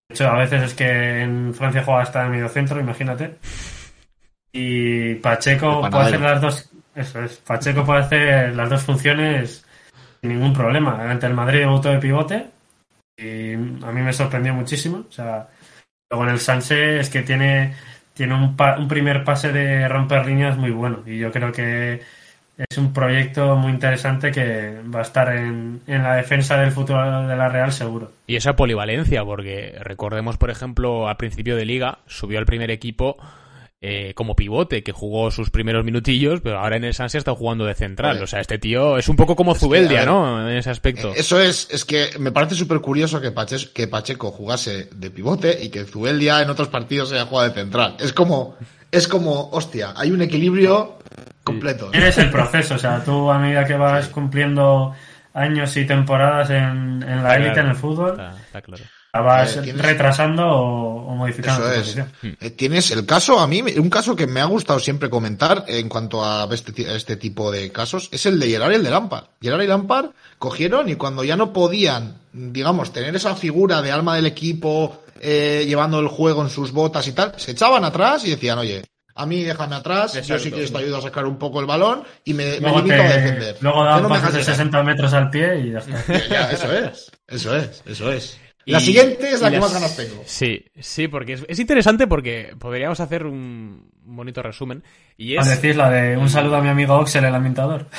[0.08, 3.36] De hecho, a veces es que en Francia juega hasta en medio centro, imagínate.
[4.52, 6.70] Y Pacheco puede hacer las dos.
[6.94, 7.36] Eso es.
[7.38, 9.64] Pacheco puede hacer las dos funciones
[10.20, 11.10] sin ningún problema.
[11.10, 12.46] Ante el Madrid debutó de pivote
[13.16, 15.04] y a mí me sorprendió muchísimo.
[15.08, 15.48] O sea,
[16.10, 17.74] luego en el Sanse es que tiene,
[18.12, 22.02] tiene un, pa- un primer pase de romper líneas muy bueno y yo creo que
[22.58, 27.26] es un proyecto muy interesante que va a estar en, en la defensa del futuro
[27.26, 28.12] de la Real seguro.
[28.26, 33.16] Y esa polivalencia, porque recordemos, por ejemplo, al principio de liga, subió al primer equipo
[33.84, 37.64] eh, como pivote, que jugó sus primeros minutillos, pero ahora en el Sanse está jugando
[37.66, 38.12] de central.
[38.12, 38.22] Vale.
[38.22, 40.48] O sea, este tío es un poco como Es Zubeldia, ¿no?
[40.48, 41.08] En ese aspecto.
[41.10, 45.10] Eh, Eso es, es que me parece súper curioso que, Pache- que Pacheco jugase de
[45.10, 47.96] pivote y que Zubeldia en otros partidos haya jugado de central.
[47.98, 48.56] Es como,
[48.92, 50.98] es como, hostia, hay un equilibrio
[51.42, 51.90] completo.
[51.92, 54.94] Eres el proceso, o sea, tú a medida que vas cumpliendo
[55.34, 57.60] años y temporadas en, en la élite, claro.
[57.62, 58.84] en el fútbol, Está, está claro.
[59.20, 61.64] Vas Eh, tienes- retrasando o, o modificando.
[61.70, 61.80] Eso es.
[61.80, 62.12] posición.
[62.40, 65.88] Eh, Tienes el caso, a mí, un caso que me ha gustado siempre comentar en
[65.90, 68.90] cuanto a este, a este tipo de casos, es el de Gerard y el de
[68.90, 69.24] Lampard.
[69.42, 70.06] Gerard y Lampard
[70.38, 75.64] cogieron y cuando ya no podían, digamos, tener esa figura de alma del equipo, eh,
[75.68, 78.82] llevando el juego en sus botas y tal, se echaban atrás y decían, oye,
[79.14, 82.02] A mí déjame atrás, yo sí que te ayudo a sacar un poco el balón
[82.24, 83.56] y me, me Luego, limito te- a defender.
[83.60, 84.56] luego Ya da no me pases de dejas llegar.
[84.56, 86.28] 60 metros al pie y ya está.
[86.30, 88.38] Ya, eso es, eso es, eso es.
[88.66, 90.22] La Y- siguiente es la que las- más ganas tengo.
[90.26, 94.84] Sí, sí, porque es, es interesante porque podríamos hacer un bonito resumen.
[95.16, 95.46] Y es.
[95.48, 97.88] decir la de un saludo a mi amigo Oxel, el ambientador.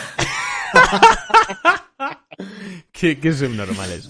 [2.92, 4.10] Qué, qué subnormales.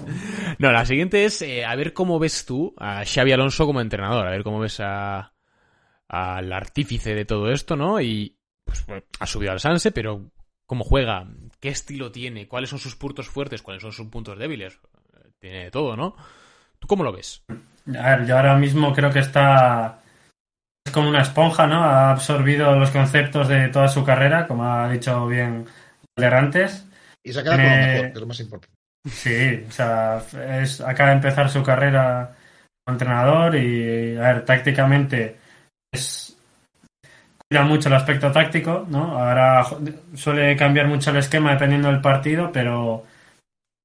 [0.59, 4.27] No, la siguiente es eh, a ver cómo ves tú a Xavi Alonso como entrenador,
[4.27, 5.33] a ver cómo ves a
[6.07, 7.99] al artífice de todo esto, ¿no?
[7.99, 10.29] Y pues bueno, ha subido al Sanse, pero
[10.65, 11.27] cómo juega,
[11.59, 14.79] qué estilo tiene, cuáles son sus puntos fuertes, cuáles son sus puntos débiles.
[15.39, 16.15] Tiene de todo, ¿no?
[16.83, 17.41] ¿Tú cómo lo ves?
[17.97, 19.99] A ver, yo ahora mismo creo que está.
[20.85, 21.81] Es como una esponja, ¿no?
[21.81, 25.65] Ha absorbido los conceptos de toda su carrera, como ha dicho bien
[26.17, 26.85] Valderantes.
[27.23, 28.77] Y se queda con lo Me- mejor, que es lo más importante.
[29.09, 30.21] Sí, o sea,
[30.61, 32.35] es, acaba de empezar su carrera
[32.83, 35.37] como entrenador y, a ver, tácticamente
[35.89, 36.35] es,
[37.49, 39.17] cuida mucho el aspecto táctico, ¿no?
[39.17, 39.65] Ahora
[40.15, 43.05] suele cambiar mucho el esquema dependiendo del partido, pero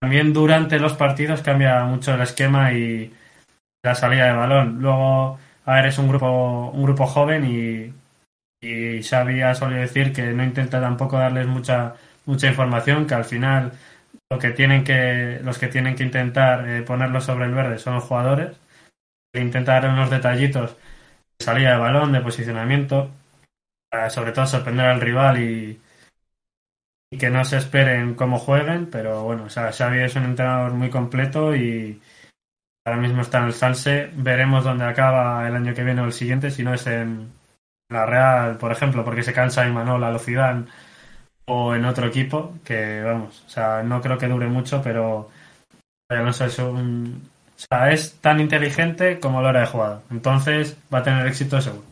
[0.00, 3.12] también durante los partidos cambia mucho el esquema y
[3.82, 4.80] la salida de balón.
[4.80, 7.92] Luego, a ver, es un grupo, un grupo joven y,
[8.60, 11.94] y Xavi ha solido decir que no intenta tampoco darles mucha,
[12.26, 13.72] mucha información, que al final
[14.30, 17.94] lo que tienen que, los que tienen que intentar eh, ponerlo sobre el verde son
[17.94, 18.56] los jugadores.
[19.34, 20.76] Intentar dar unos detallitos
[21.38, 23.10] de salida de balón, de posicionamiento,
[23.90, 25.80] para sobre todo sorprender al rival y,
[27.10, 30.72] y que no se esperen cómo jueguen, pero bueno, o sea, Xavi es un entrenador
[30.72, 32.00] muy completo y
[32.84, 34.10] ahora mismo está en el Salse.
[34.14, 37.32] Veremos dónde acaba el año que viene o el siguiente, si no es en
[37.88, 40.66] la Real, por ejemplo, porque se cansa Imanol a Zidane
[41.46, 45.30] o en otro equipo, que vamos, o sea, no creo que dure mucho, pero
[46.10, 47.30] Alonso es un...
[47.56, 50.02] O sea, es tan inteligente como lo era de jugada.
[50.10, 51.84] Entonces va a tener éxito seguro.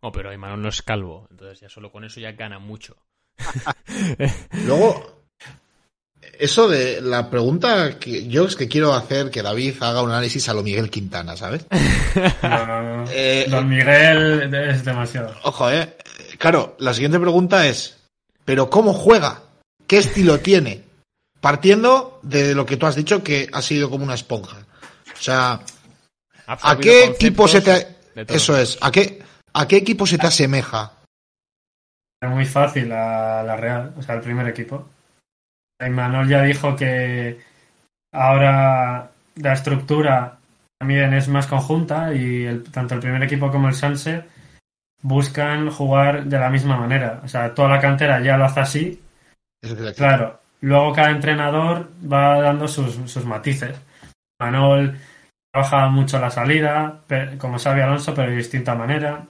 [0.00, 2.96] Oh, pero Imanol no es calvo, entonces ya solo con eso ya gana mucho.
[4.66, 5.12] Luego,
[6.42, 10.48] eso de la pregunta que yo es que quiero hacer que David haga un análisis
[10.48, 11.66] a lo Miguel Quintana, ¿sabes?
[12.42, 13.04] No, no, no.
[13.12, 15.34] Eh, Don Miguel es demasiado.
[15.44, 15.96] Ojo, eh.
[16.38, 17.96] Claro, la siguiente pregunta es,
[18.44, 19.42] ¿pero cómo juega?
[19.86, 20.82] ¿Qué estilo tiene?
[21.40, 24.56] Partiendo de lo que tú has dicho que ha sido como una esponja.
[25.14, 25.60] O sea,
[26.46, 27.86] ¿a qué equipo se te...
[28.26, 29.22] Eso es, ¿a qué,
[29.52, 30.92] ¿a qué equipo se te asemeja?
[32.22, 34.88] Es muy fácil a la Real, o sea, el primer equipo.
[35.90, 37.40] Manuel ya dijo que
[38.12, 40.38] ahora la estructura
[40.78, 44.24] también es más conjunta y el- tanto el primer equipo como el Sanse
[45.02, 47.20] buscan jugar de la misma manera.
[47.24, 49.02] O sea, toda la cantera ya lo hace así.
[49.60, 49.94] Eso.
[49.96, 53.76] Claro, luego cada entrenador va dando sus, sus matices.
[54.40, 54.96] Manol
[55.52, 57.00] trabaja mucho la salida,
[57.38, 59.26] como sabe Alonso, pero de distinta manera.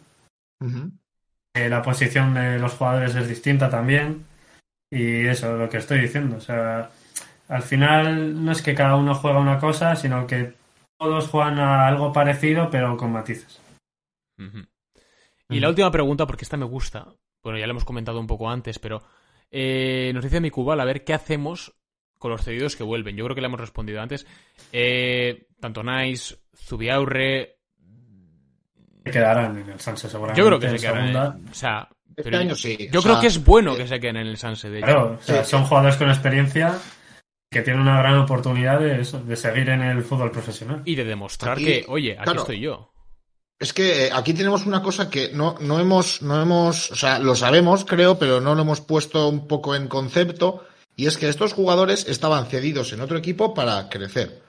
[1.55, 4.25] Eh, la posición de los jugadores es distinta también.
[4.91, 6.37] Y eso es lo que estoy diciendo.
[6.37, 6.91] O sea,
[7.49, 10.55] al final no es que cada uno juega una cosa, sino que
[10.99, 13.61] todos juegan a algo parecido, pero con matices.
[15.49, 17.09] Y la última pregunta, porque esta me gusta.
[17.43, 19.03] Bueno, ya lo hemos comentado un poco antes, pero
[19.51, 21.75] eh, nos dice mi Cubal a ver qué hacemos
[22.19, 23.17] con los cedidos que vuelven.
[23.17, 24.27] Yo creo que le hemos respondido antes.
[24.73, 27.62] Eh, tanto Nice, Zubiaurre.
[29.05, 30.41] Se quedarán en el Sanse seguramente.
[30.41, 31.45] Yo creo que en se quedarán.
[31.51, 32.89] O sea, Este pero año sí.
[32.93, 34.79] yo o creo sea, que es bueno eh, que se queden en el Sanse, de
[34.79, 34.87] hecho.
[34.87, 35.51] Claro, o sea, Sí.
[35.51, 36.79] son jugadores con experiencia
[37.51, 40.83] que tienen una gran oportunidad de, eso, de seguir en el fútbol profesional.
[40.85, 42.41] Y de demostrar Aquí, que, oye, aquí claro.
[42.41, 42.93] estoy yo.
[43.59, 47.35] Es que aquí tenemos una cosa que no, no hemos, no hemos, o sea, lo
[47.37, 51.53] sabemos, creo, pero no lo hemos puesto un poco en concepto, y es que estos
[51.53, 54.43] jugadores estaban cedidos en otro equipo para crecer.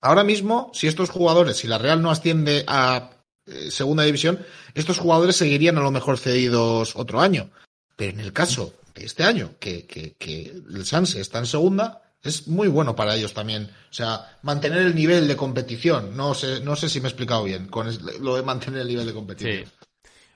[0.00, 3.10] Ahora mismo, si estos jugadores, si la Real no asciende a
[3.46, 7.50] eh, segunda división, estos jugadores seguirían a lo mejor cedidos otro año.
[7.96, 12.02] Pero en el caso de este año, que, que, que el Sanse está en segunda,
[12.22, 13.64] es muy bueno para ellos también.
[13.64, 16.16] O sea, mantener el nivel de competición.
[16.16, 17.88] No sé, no sé si me he explicado bien con
[18.20, 19.70] lo de mantener el nivel de competición.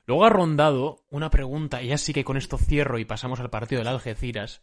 [0.06, 3.50] Luego ha rondado una pregunta, y ya sí que con esto cierro y pasamos al
[3.50, 4.62] partido del Algeciras.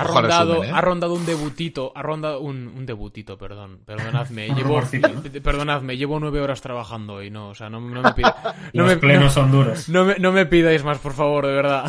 [0.00, 0.72] Ha rondado, resumen, ¿eh?
[0.74, 4.48] ha rondado un debutito, ha rondado un, un debutito, perdón, perdonadme.
[4.56, 4.80] Llevo,
[5.42, 8.86] perdonadme, llevo nueve horas trabajando hoy, no, o sea, no, no me pida- no Los
[8.88, 9.88] me- plenos no- son duros.
[9.88, 11.84] no me, no me pidáis más, por favor, de verdad.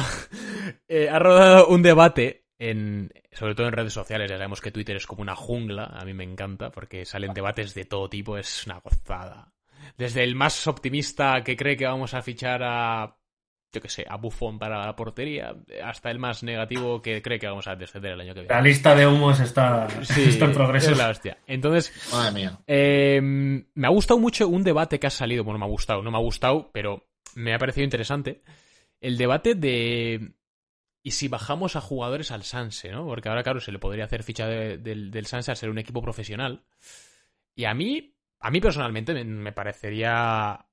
[0.87, 4.29] Eh, ha rodado un debate, en, sobre todo en redes sociales.
[4.29, 5.85] Ya sabemos que Twitter es como una jungla.
[5.85, 8.37] A mí me encanta porque salen debates de todo tipo.
[8.37, 9.53] Es una gozada.
[9.97, 13.15] Desde el más optimista que cree que vamos a fichar a,
[13.71, 17.47] yo qué sé, a Buffon para la portería, hasta el más negativo que cree que
[17.47, 18.55] vamos a descender el año que viene.
[18.55, 20.91] La lista de humos está, Sí, está en progreso.
[20.91, 21.37] es la hostia.
[21.45, 22.59] Entonces, Madre mía.
[22.67, 25.43] eh, me ha gustado mucho un debate que ha salido.
[25.43, 28.41] Bueno, me ha gustado, no me ha gustado, pero me ha parecido interesante
[29.01, 30.33] el debate de.
[31.01, 33.05] ¿Y si bajamos a jugadores al Sanse, no?
[33.05, 35.77] Porque ahora, claro, se le podría hacer ficha de- del, del Sanse al ser un
[35.77, 36.65] equipo profesional.
[37.55, 40.65] Y a mí, a mí personalmente, me, me parecería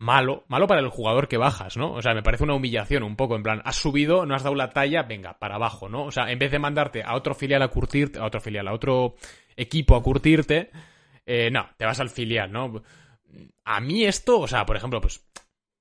[0.00, 1.92] malo, malo para el jugador que bajas, ¿no?
[1.92, 4.56] O sea, me parece una humillación un poco, en plan, has subido, no has dado
[4.56, 6.04] la talla, venga, para abajo, ¿no?
[6.04, 8.72] O sea, en vez de mandarte a otro filial a curtirte, a otro filial, a
[8.72, 9.14] otro
[9.54, 10.70] equipo a curtirte,
[11.26, 12.82] eh, no, te vas al filial, ¿no?
[13.64, 15.22] A mí esto, o sea, por ejemplo, pues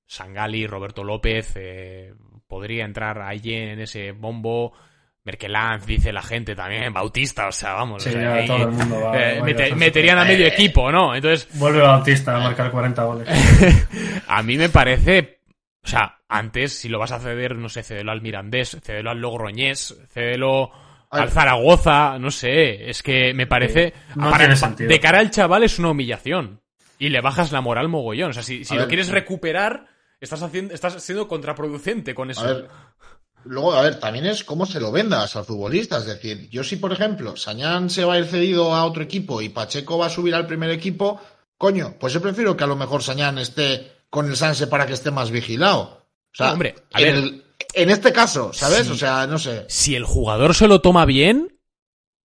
[0.06, 2.14] Sangali, Roberto López, eh,
[2.46, 4.74] podría entrar allí en ese bombo.
[5.26, 8.02] Merkelanz, dice la gente también, Bautista, o sea, vamos.
[8.04, 9.76] Sí, o sea, ya ahí, todo el mundo va- eh, va a mete- ir a
[9.76, 11.14] meterían a medio equipo, ¿no?
[11.16, 13.28] Entonces, Vuelve Bautista a marcar 40 goles.
[14.28, 15.42] a mí me parece.
[15.84, 19.20] O sea, antes, si lo vas a ceder, no sé, cédelo al Mirandés, cédelo al
[19.20, 20.72] Logroñés, ver.
[21.12, 22.90] al Zaragoza, no sé.
[22.90, 23.94] Es que me parece.
[24.16, 24.90] no para- tiene pa- sentido.
[24.90, 26.62] De cara al chaval es una humillación.
[26.98, 28.32] Y le bajas la moral mogollón.
[28.32, 28.88] O sea, si, si lo ver.
[28.90, 29.86] quieres recuperar,
[30.20, 32.42] estás, haciendo, estás siendo contraproducente con eso.
[32.42, 32.68] A ver,
[33.46, 35.98] luego, a ver, también es cómo se lo vendas al futbolista.
[35.98, 39.42] Es decir, yo si, por ejemplo, Sañán se va a ir cedido a otro equipo
[39.42, 41.20] y Pacheco va a subir al primer equipo,
[41.58, 44.94] coño, pues yo prefiero que a lo mejor Sañán esté con el Sanse para que
[44.94, 46.08] esté más vigilado.
[46.32, 47.16] O sea, hombre, a en, ver.
[47.24, 48.86] el- en este caso, ¿sabes?
[48.88, 48.94] Sí.
[48.94, 49.66] O sea, no sé.
[49.68, 51.60] si el jugador se lo toma bien.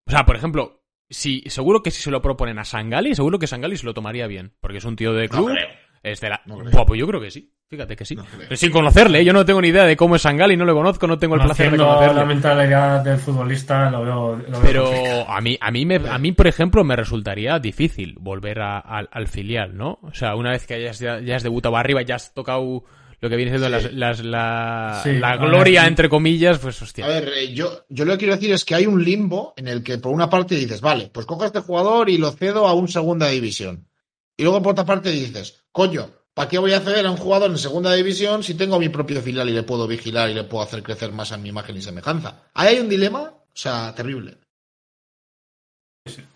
[0.06, 3.46] O sea, por ejemplo, si, seguro que si se lo proponen a Sangali, seguro que
[3.46, 4.54] Sangali se lo tomaría bien.
[4.60, 5.50] Porque es un tío de club.
[5.50, 5.68] creo.
[6.02, 6.42] es de la...
[6.46, 6.70] No creo.
[6.70, 7.53] Buah, pues yo creo que sí.
[7.74, 8.14] Fíjate que sí.
[8.14, 8.40] No creo.
[8.48, 9.24] Pero sin conocerle, ¿eh?
[9.24, 11.42] yo no tengo ni idea de cómo es Sangali, no le conozco, no tengo el
[11.42, 12.34] placer de Conociendo la conocerle.
[12.34, 14.36] mentalidad del futbolista, lo veo.
[14.36, 15.30] Lo veo Pero complicado.
[15.30, 19.08] a mí, a mí, me, a mí, por ejemplo, me resultaría difícil volver a- al-
[19.12, 19.98] al filial, ¿no?
[20.02, 22.84] O sea, una vez que hayas, ya, ya has debutado arriba, ya has tocado
[23.20, 25.86] lo que viene siendo las, las- la, Sí, la ver, gloria, sí.
[25.88, 27.06] entre comillas, pues hostia.
[27.06, 29.66] A ver, eh, yo, yo lo que quiero decir es que hay un limbo en
[29.68, 32.66] el que por una parte dices, vale, pues cojo a este jugador y lo cedo
[32.68, 33.88] a un segunda división.
[34.36, 37.50] Y luego por otra parte dices, coño, ¿para qué voy a ceder a un jugador
[37.50, 40.64] en segunda división si tengo mi propio filial y le puedo vigilar y le puedo
[40.64, 42.42] hacer crecer más a mi imagen y semejanza?
[42.54, 44.38] Ahí hay un dilema, o sea, terrible.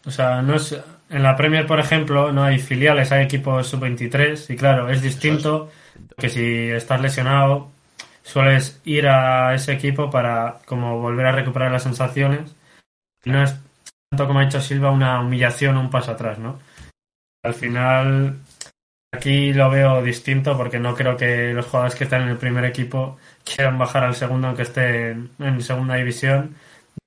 [0.06, 0.74] O sea, no es.
[1.10, 4.52] En la Premier, por ejemplo, no hay filiales, hay equipos sub-23.
[4.52, 5.70] Y claro, es distinto
[6.16, 7.70] que si estás lesionado,
[8.22, 12.54] sueles ir a ese equipo para como volver a recuperar las sensaciones.
[13.24, 13.54] No es
[14.10, 16.58] tanto como ha dicho Silva, una humillación o un paso atrás, ¿no?
[17.42, 18.38] Al final,
[19.12, 22.64] aquí lo veo distinto porque no creo que los jugadores que están en el primer
[22.64, 26.54] equipo quieran bajar al segundo aunque estén en segunda división.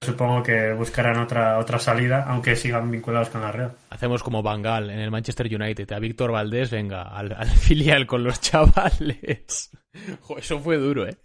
[0.04, 3.74] Supongo que buscarán otra, otra salida, aunque sigan vinculados con la Real.
[3.91, 5.91] Hacemos como Bangal en el Manchester United.
[5.91, 9.70] A Víctor Valdés, venga, al, al filial con los chavales.
[10.22, 11.18] Jo, eso fue duro, ¿eh?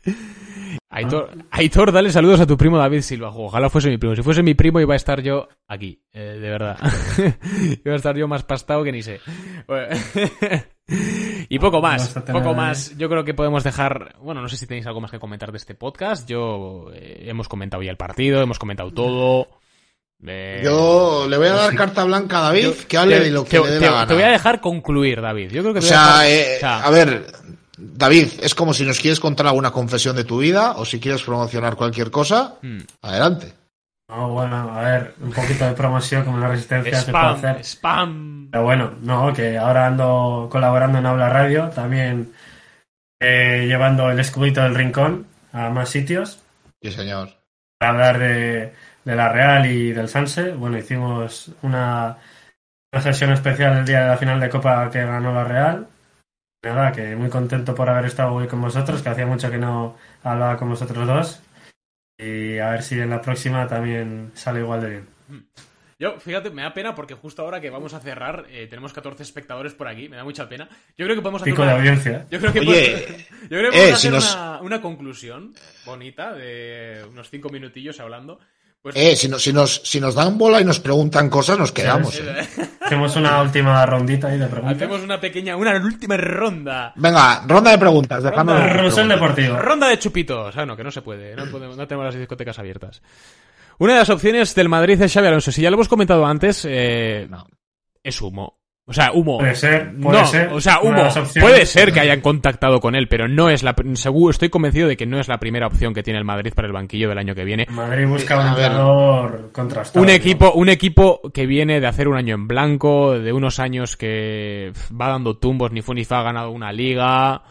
[0.97, 3.29] Aitor, Aitor, dale saludos a tu primo David Silva.
[3.29, 4.17] Ojalá fuese mi primo.
[4.17, 6.79] Si fuese mi primo iba a estar yo aquí, eh, de verdad.
[7.85, 9.21] iba a estar yo más pastado que ni sé.
[9.67, 9.89] Bueno.
[11.49, 12.97] y poco más, tener- poco más.
[12.97, 14.15] Yo creo que podemos dejar...
[14.21, 16.29] Bueno, no sé si tenéis algo más que comentar de este podcast.
[16.29, 16.87] Yo...
[16.95, 19.49] eh, hemos comentado ya el partido, hemos comentado todo.
[20.27, 23.31] Eh, Yo le voy a dar carta blanca a David, yo- que hable te- de
[23.33, 24.07] lo que te, le dé te- la gana.
[24.07, 25.51] te voy a dejar concluir, David.
[25.51, 27.27] Yo creo que sea, dejar- eh, o sea, a ver,
[27.77, 31.23] David, es como si nos quieres contar alguna confesión de tu vida o si quieres
[31.23, 33.53] promocionar cualquier cosa, mm, adelante.
[34.09, 37.65] No, bueno, a ver, un poquito de promoción como la resistencia se puede spam, hacer.
[37.65, 38.49] spam.
[38.53, 42.33] Pero bueno, no, que ahora ando colaborando en Habla Radio, también
[43.21, 46.41] eh, llevando el escudito del rincón a más sitios
[46.83, 47.31] Sí, señor.
[47.79, 48.73] para hablar de,
[49.05, 50.53] de la Real y del Sanse.
[50.53, 52.17] Bueno, hicimos una,
[52.93, 55.87] una sesión especial el día de la final de Copa que ganó la Real.
[56.75, 59.97] Nada, que muy contento por haber estado hoy con vosotros, que hacía mucho que no
[60.23, 61.43] hablaba con vosotros dos.
[62.19, 65.09] Y a ver si en la próxima también sale igual de bien.
[65.99, 69.23] Yo, fíjate, me da pena porque justo ahora que vamos a cerrar, eh, tenemos 14
[69.23, 70.69] espectadores por aquí, me da mucha pena.
[70.97, 72.27] Yo creo que podemos hacer Pico de una- audiencia.
[72.31, 72.69] Yo creo que, Oye,
[73.07, 75.55] podemos- yo creo que eh, podemos si hacer nos- una, una conclusión
[75.87, 78.39] bonita de unos 5 minutillos hablando.
[78.87, 81.73] Pues, Eh, si, no- si, nos, si nos dan bola y nos preguntan cosas, nos
[81.73, 82.15] quedamos.
[82.15, 82.23] sí.
[82.25, 82.47] eh.
[82.81, 84.77] Hacemos una última rondita ahí de preguntas.
[84.77, 86.93] Hacemos una pequeña, una última ronda.
[86.95, 88.23] Venga, ronda de preguntas.
[88.23, 89.09] Ronda- preguntas.
[89.09, 89.57] Deportivo.
[89.59, 90.57] Ronda de chupitos.
[90.57, 91.35] Ah, no, que no se puede.
[91.35, 93.03] No, podemos- no tenemos las discotecas abiertas.
[93.79, 95.51] Una de las opciones del Madrid es Xavi Alonso.
[95.51, 97.45] Si ya lo hemos comentado antes, eh, No.
[98.05, 98.56] es humo.
[98.89, 99.39] O sea, humo.
[99.39, 100.53] Puede ser, puede no, ser.
[100.53, 101.09] o sea, humo.
[101.41, 103.75] Puede ser que hayan contactado con él, pero no es la.
[103.95, 106.69] Seguro, estoy convencido de que no es la primera opción que tiene el Madrid para
[106.69, 107.67] el banquillo del año que viene.
[107.69, 108.65] Madrid busca un A ver.
[108.67, 110.05] entrenador contrastado.
[110.05, 113.97] Un equipo, un equipo que viene de hacer un año en blanco, de unos años
[113.97, 117.43] que va dando tumbos, ni fu ni fa, ha ganado una liga,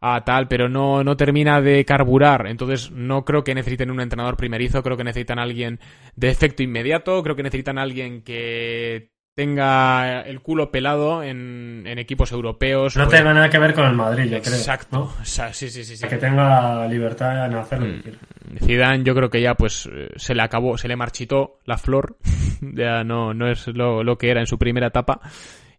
[0.00, 2.46] a tal, pero no, no termina de carburar.
[2.46, 5.80] Entonces no creo que necesiten un entrenador primerizo, creo que necesitan alguien
[6.14, 12.32] de efecto inmediato, creo que necesitan alguien que tenga el culo pelado en, en equipos
[12.32, 12.96] europeos.
[12.96, 14.54] No o tenga en- nada que ver con el Madrid, yo creo.
[14.56, 14.88] Exacto.
[14.96, 15.02] ¿no?
[15.20, 15.96] O sea, sí, sí, sí.
[15.96, 16.08] sí.
[16.08, 18.02] Que tenga libertad en hacer lo que Mm.
[18.02, 18.18] quiera.
[18.64, 22.16] Zidane yo creo que ya pues eh, se le acabó, se le marchitó la flor,
[22.60, 25.20] ya no, no es lo, lo que era en su primera etapa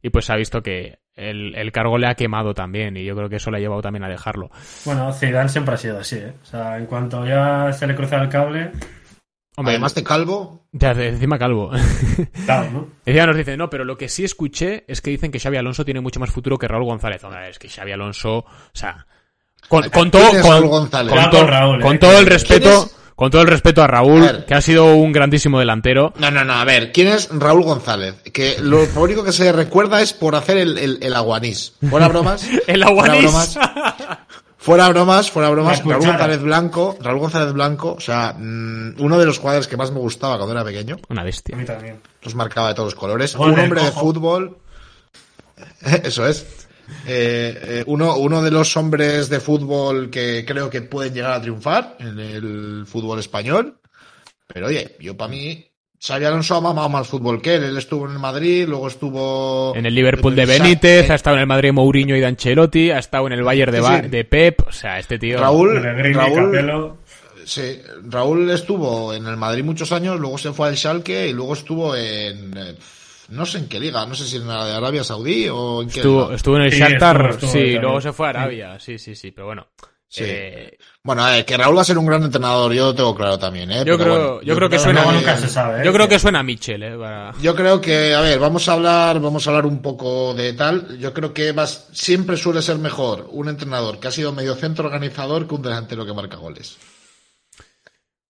[0.03, 3.27] y pues ha visto que el, el cargo le ha quemado también y yo creo
[3.29, 4.51] que eso le ha llevado también a dejarlo.
[4.85, 6.33] Bueno, Zidane siempre ha sido así, ¿eh?
[6.43, 8.69] O sea, en cuanto ya se le cruza el cable,
[9.59, 11.71] Hombre, Además de calvo, ya de encima calvo.
[12.45, 12.87] claro, ¿no?
[13.05, 15.83] Encima nos dice, no, pero lo que sí escuché es que dicen que Xavi Alonso
[15.83, 17.23] tiene mucho más futuro que Raúl González.
[17.23, 19.07] Hombre, es que Xavi Alonso, o sea,
[19.67, 23.31] con, con todo, ¿Quién es con, con con Raúl, con eh, todo el respeto, con
[23.31, 24.45] todo el respeto a Raúl, A ver.
[24.45, 26.13] que ha sido un grandísimo delantero.
[26.19, 28.21] No, no, no, a ver, ¿quién es Raúl González?
[28.31, 31.73] Que lo único que se recuerda es por hacer el, el, el aguanís.
[31.89, 32.47] Fuera bromas.
[32.67, 33.23] El aguanís.
[33.23, 33.57] bromas.
[34.67, 35.79] Fuera bromas, fuera bromas.
[35.79, 35.93] Raúl.
[36.05, 39.99] González Blanco, Raúl González Blanco, o sea, mm, uno de los jugadores que más me
[39.99, 40.97] gustaba cuando era pequeño.
[41.07, 41.55] Una A bestia.
[41.55, 42.01] mí también.
[42.21, 43.33] Los marcaba de todos los colores.
[43.35, 44.01] Un hombre de cojo.
[44.01, 44.57] fútbol.
[46.03, 46.67] Eso es.
[47.05, 51.41] Eh, eh, uno, uno de los hombres de fútbol que creo que pueden llegar a
[51.41, 53.79] triunfar en el fútbol español.
[54.47, 55.66] Pero oye, yo para mí,
[55.99, 57.63] Xavi Alonso ha mamado más fútbol que él.
[57.63, 61.41] Él estuvo en el Madrid, luego estuvo En el Liverpool de Benítez, ha estado en
[61.41, 64.01] el Madrid de Mourinho y de Ancelotti, ha estado en el Bayern de, Sí, Ba-
[64.03, 64.07] sí.
[64.09, 64.61] de Pep.
[64.67, 65.39] O sea, este tío.
[65.39, 65.81] Raúl,
[66.13, 66.93] Raúl,
[67.45, 67.79] sí,
[68.09, 71.95] Raúl estuvo en el Madrid muchos años, luego se fue al Schalke y luego estuvo
[71.95, 72.75] en eh,
[73.29, 75.89] no sé en qué liga, no sé si en la de Arabia Saudí o en
[75.89, 76.35] qué Estuvo, liga.
[76.35, 78.37] estuvo en el Sí, Shakhtar, estuvo, estuvo sí, luego se fue a Sí.
[78.37, 79.67] Arabia, sí, sí, sí, pero bueno.
[80.09, 80.23] Sí.
[80.25, 83.37] eh, Bueno, eh, que Raúl va a ser un gran entrenador, yo lo tengo claro
[83.39, 83.77] también, ¿eh?
[83.85, 85.01] yo, Pero creo, bueno, yo creo que suena.
[85.03, 85.85] luego que- nunca se sabe, ¿eh?
[85.85, 88.73] Yo creo que suena a Michel, eh, para- Yo creo que, a ver, vamos a
[88.73, 90.97] hablar, vamos a hablar un poco de tal.
[90.99, 94.85] Yo creo que vas, siempre suele ser mejor un entrenador que ha sido medio centro
[94.85, 96.77] organizador que un delantero que marca goles.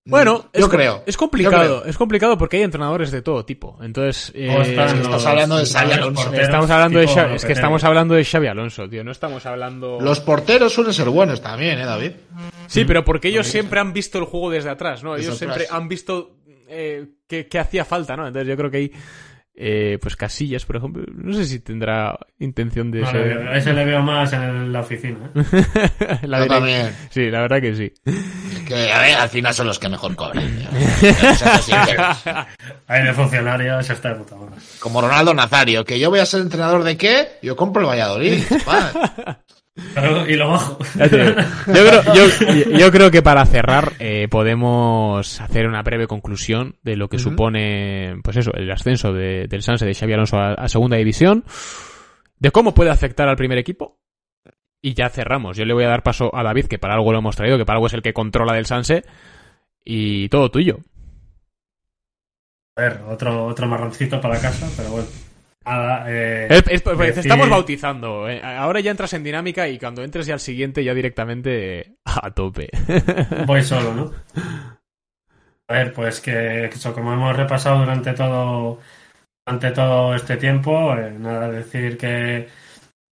[0.09, 1.03] Bueno, yo es, creo.
[1.05, 1.85] Es Yo complicado, creo.
[1.85, 3.77] es complicado porque hay entrenadores de todo tipo.
[3.81, 4.75] Entonces, eh,
[5.09, 6.23] los hablando de Xavi Alonso.
[6.23, 9.03] porteros, estamos hablando de Xavi, es que estamos hablando de Xavi Alonso, tío.
[9.03, 9.99] No estamos hablando.
[9.99, 12.11] Los porteros suelen ser buenos también, ¿eh, David?
[12.67, 15.15] Sí, pero porque ellos siempre han visto el juego desde atrás, ¿no?
[15.15, 16.37] Ellos siempre han visto
[16.69, 18.27] eh, que, que hacía falta, ¿no?
[18.27, 18.91] Entonces yo creo que ahí,
[19.59, 23.23] eh, pues Casillas, por ejemplo, no sé si tendrá intención de No, ser...
[23.39, 25.31] veo- a ese le veo más en la oficina.
[25.33, 26.19] ¿eh?
[26.27, 26.95] La Yo también.
[27.09, 27.91] Sí, la verdad que sí.
[28.67, 30.43] Que, a ver, al final son los que mejor cobran.
[32.87, 34.55] Ahí de funcionarios está de puta madre.
[34.79, 37.27] Como Ronaldo Nazario, que yo voy a ser entrenador de qué?
[37.41, 38.43] Yo compro el Valladolid.
[40.27, 40.77] y lo bajo.
[40.95, 42.23] Yo creo, yo,
[42.77, 48.19] yo creo que para cerrar eh, podemos hacer una breve conclusión de lo que supone,
[48.23, 51.43] pues eso, el ascenso de- del Sanse de Xavi Alonso a, a segunda división,
[52.39, 53.99] de cómo puede afectar al primer equipo.
[54.81, 55.57] Y ya cerramos.
[55.57, 57.65] Yo le voy a dar paso a David, que para algo lo hemos traído, que
[57.65, 59.03] para algo es el que controla del Sanse.
[59.83, 60.79] Y todo tuyo.
[62.75, 65.07] A ver, otro, otro marroncito para casa, pero bueno.
[65.67, 68.29] Nada, eh, Es- es- pues, decir- estamos bautizando.
[68.29, 68.41] eh.
[68.43, 72.31] Ahora ya entras en dinámica y cuando entres ya al siguiente ya directamente eh, a
[72.31, 72.69] tope.
[73.45, 74.11] Voy solo, ¿no?
[75.69, 78.79] A ver, pues que eso, como hemos repasado durante todo
[79.45, 82.47] durante todo este tiempo, eh, nada, decir que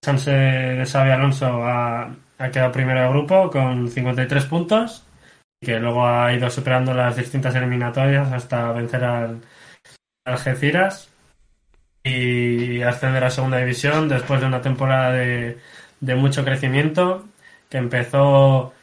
[0.04, 2.04] Sanse de Xavi Alonso ha,
[2.38, 5.06] ha quedado primero de grupo con 53 puntos
[5.62, 9.42] y que luego ha ido superando las distintas eliminatorias hasta vencer al
[10.26, 11.10] Algeciras
[12.06, 15.58] y ascender a segunda división después de una temporada de,
[16.02, 17.26] de mucho crecimiento
[17.70, 18.74] que empezó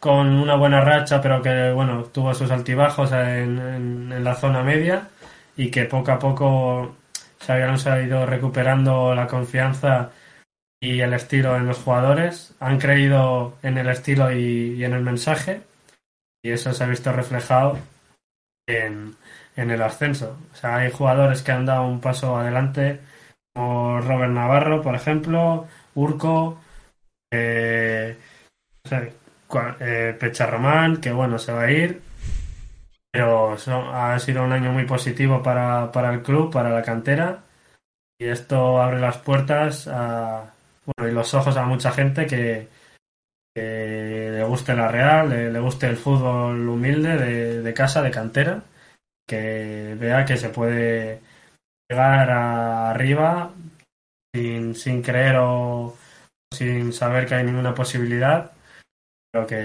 [0.00, 5.08] con una buena racha, pero que bueno, tuvo sus altibajos en, en- la zona media
[5.56, 6.96] y que poco a poco
[7.46, 10.10] Xabi Alonso ha ido recuperando la confianza
[10.80, 12.54] y el estilo en los jugadores.
[12.60, 15.62] Han creído en el estilo y en el mensaje
[16.42, 17.78] y eso se ha visto reflejado
[18.66, 19.16] en,
[19.56, 20.38] en el ascenso.
[20.52, 23.00] O sea, hay jugadores que han dado un paso adelante,
[23.54, 26.60] como Robert Navarro, por ejemplo, Urco,
[27.32, 28.16] eh,
[28.90, 30.18] no eh,
[31.00, 32.02] que bueno, se va a ir.
[33.10, 33.56] Pero
[33.94, 37.44] ha sido un año muy positivo para, para el club, para la cantera.
[38.18, 40.52] Y esto abre las puertas a,
[40.84, 42.68] bueno, y los ojos a mucha gente que,
[43.54, 48.62] le guste la Real, le, guste el fútbol humilde de, de casa, de cantera,
[49.26, 51.20] que vea que se puede
[51.88, 53.52] llegar a- arriba
[54.34, 55.96] sin, sin creer o
[56.52, 58.52] sin saber que hay ninguna posibilidad
[59.32, 59.56] pero que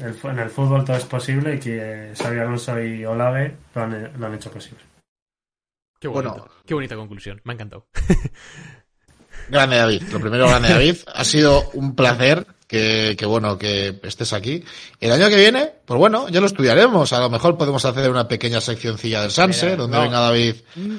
[0.00, 4.12] el en el fútbol todo es posible y que Xabi Alonso y Olave lo han,
[4.18, 4.80] lo han hecho posible.
[6.00, 6.34] Qué bonito.
[6.34, 6.50] Bueno.
[6.64, 7.40] Qué bonita conclusión.
[7.44, 7.86] Me ha encantado.
[9.48, 10.02] Grande David.
[10.12, 10.96] Lo primero, grande David.
[11.14, 14.64] Ha sido un placer que, que bueno, que estés aquí.
[14.98, 17.12] El año que viene, pues bueno, ya lo estudiaremos.
[17.12, 20.02] A lo mejor podemos hacer una pequeña seccioncilla del Sanse, Mira, donde no.
[20.04, 20.54] venga David,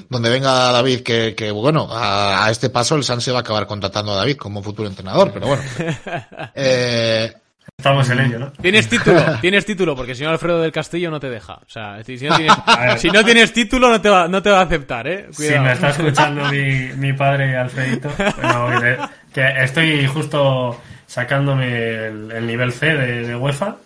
[0.07, 3.65] donde venga David, que, que bueno, a, a este paso el Sanse va a acabar
[3.65, 5.63] contratando a David como futuro entrenador, pero bueno.
[6.55, 7.33] Eh,
[7.75, 8.51] Estamos en ello, ¿no?
[8.51, 11.55] Tienes título, tienes título, porque si no Alfredo del Castillo no te deja.
[11.55, 12.55] O sea, si si no tienes,
[13.01, 15.25] si no tienes título no te va, no te va a aceptar, eh.
[15.31, 15.63] Si Cuidado.
[15.63, 20.79] me está escuchando mi, mi padre Alfredito, bueno, que estoy justo
[21.13, 23.77] sacándome el, el nivel C de, de UEFA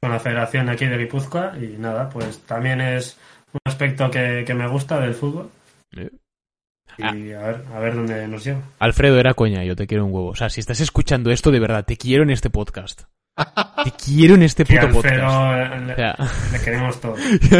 [0.00, 3.18] con la federación aquí de Guipúzcoa y nada, pues también es
[3.52, 5.50] un aspecto que, que me gusta del fútbol
[5.94, 6.08] Eh.
[6.98, 8.62] y a ver, a ver dónde nos lleva.
[8.78, 10.28] Alfredo era coña, yo te quiero un huevo.
[10.28, 13.02] O sea, si estás escuchando esto de verdad, te quiero en este podcast.
[13.84, 15.14] Te quiero en este puto podcast.
[15.86, 16.16] le, O sea,
[16.52, 17.14] le queremos todo.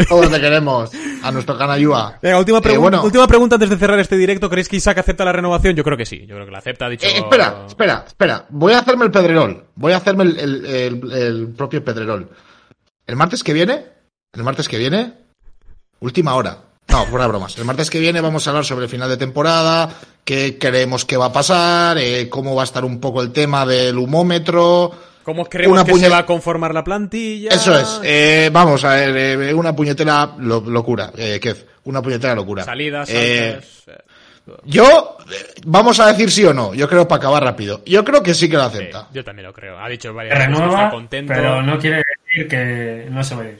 [0.07, 0.91] todos le queremos
[1.23, 2.19] a nuestro canayúa.
[2.21, 3.03] Venga, última, Eh, pregunta bueno.
[3.03, 4.49] última pregunta antes de cerrar este directo.
[4.49, 5.75] ¿Creéis que Isaac acepta la renovación?
[5.75, 6.19] Yo creo que sí.
[6.27, 6.85] Yo creo que la acepta.
[6.85, 7.07] Ha dicho...
[7.07, 8.45] Eh, espera, espera, espera.
[8.49, 9.65] Voy a hacerme el pedrerol.
[9.75, 12.29] Voy a hacerme el, el- el- el propio pedrerol.
[13.07, 13.85] El martes que viene,
[14.33, 15.13] el martes que viene,
[15.99, 16.57] última hora.
[16.87, 17.57] No, fuera de bromas.
[17.57, 19.89] El martes que viene vamos a hablar sobre el final de temporada,
[20.25, 23.65] qué creemos que va a pasar, eh, cómo va a estar un poco el tema
[23.65, 24.91] del humómetro.
[25.23, 27.49] ¿Cómo creemos Una que puñe- se va a conformar la plantilla?
[27.49, 27.99] Eso es.
[28.03, 31.65] eh, vamos a ver, eh, una puñetera lo- locura, eh, Kev.
[31.85, 32.63] Una puñetera locura.
[32.63, 33.97] Salidas, Eh, eh,
[34.65, 36.73] yo, eh, vamos a decir sí o no.
[36.73, 37.81] Yo creo para acabar rápido.
[37.85, 39.07] Yo creo que sí que lo sí, acepta.
[39.13, 39.79] yo también lo creo.
[39.79, 41.33] Ha dicho varias veces que está contento.
[41.33, 43.59] pero no quiere decir que no se va a ir.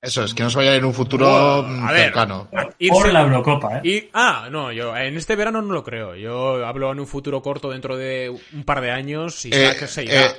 [0.00, 2.02] Eso es, que no se vaya en un futuro mm, a ver.
[2.04, 2.48] cercano.
[2.78, 3.80] Irse- Por la Eurocopa, ¿eh?
[3.82, 6.14] Y, ah, no, yo en este verano no lo creo.
[6.14, 10.04] Yo hablo en un futuro corto dentro de un par de años y Eh, se
[10.04, 10.26] irá.
[10.26, 10.30] eh,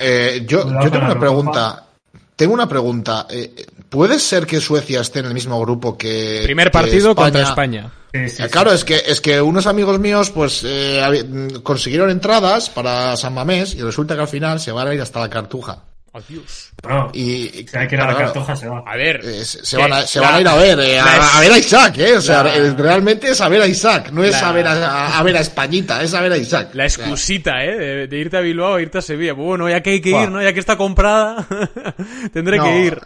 [0.00, 1.86] eh, yo, yo tengo una pregunta.
[2.34, 3.26] Tengo una pregunta.
[3.28, 6.40] Eh, ¿Puede ser que Suecia esté en el mismo grupo que.
[6.44, 7.92] Primer que partido contra España.
[8.12, 8.50] Sí, sí, Eh, sí.
[8.50, 13.74] Claro, es que, es que unos amigos míos pues eh, consiguieron entradas para San Mamés
[13.74, 15.84] y resulta que al final se van a ir hasta la Cartuja.
[16.12, 16.72] Adiós.
[16.88, 18.82] No, Y, si hay que ir a la claro, cartuja se va.
[18.84, 19.20] A ver.
[19.24, 21.58] eh, se, van a, se la- van a ir a ver, eh, a, ver a
[21.58, 22.16] Isaac, ¿eh?
[22.16, 24.66] O sea, la- eh, realmente es a ver a Isaac, no es La- a, ver
[24.66, 26.70] a, ver a Españita, es a ver a Isaac.
[26.74, 27.78] La excusita, ¿eh?
[27.78, 29.34] De, de irte a Bilbao o irte a Sevilla.
[29.34, 30.42] Bueno, ya que hay que ir, ¿no?
[30.42, 31.46] Ya que está comprada,
[32.32, 32.64] tendré No.
[32.64, 33.00] que ir.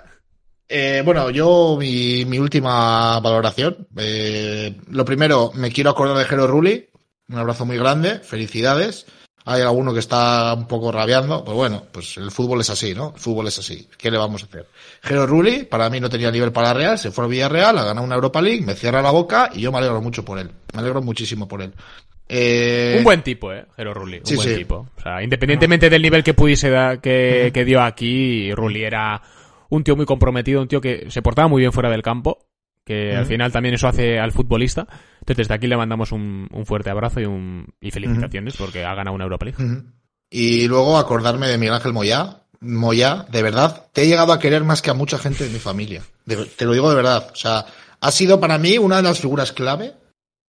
[0.67, 3.87] Eh, bueno, yo mi, mi última valoración.
[3.99, 6.89] eh, lo primero, me quiero acordar de Jero Rulli.
[7.29, 9.05] Un abrazo muy grande, felicidades.
[9.47, 13.13] Hay alguno que está un poco rabiando, pues bueno, pues el fútbol es así, ¿no?
[13.15, 13.87] El fútbol es así.
[13.99, 14.67] ¿Qué le vamos a hacer?
[15.03, 18.07] Jero Rulli, para mí no tenía nivel para Real, se fue al Villarreal, ha ganado
[18.07, 20.51] una Europa League, me cierra la boca y yo me alegro mucho por él.
[20.73, 21.75] Me alegro muchísimo por él.
[22.27, 23.67] Eh, Un buen tipo, ¿eh?
[23.77, 24.21] Jero Rulli.
[24.21, 24.55] Un Sí, buen sí.
[24.57, 24.89] tipo.
[24.97, 29.21] O sea, independientemente del nivel que pudiese dar, que, que dio aquí, Rulli era
[29.69, 32.39] un tío muy comprometido, un tío que se portaba muy bien fuera del campo,
[32.85, 34.87] que al final también eso hace al futbolista.
[35.21, 38.95] Entonces desde aquí le mandamos un, un fuerte abrazo y, un, y felicitaciones porque ha
[38.95, 39.83] ganado una Europa League.
[40.31, 42.41] Y luego acordarme de Miguel Ángel Moyá.
[42.61, 45.59] Moyá, de verdad, te he llegado a querer más que a mucha gente de mi
[45.59, 46.03] familia.
[46.25, 47.31] De- te lo digo de verdad.
[47.33, 47.65] O sea,
[48.01, 49.93] ha sido para mí una de las figuras clave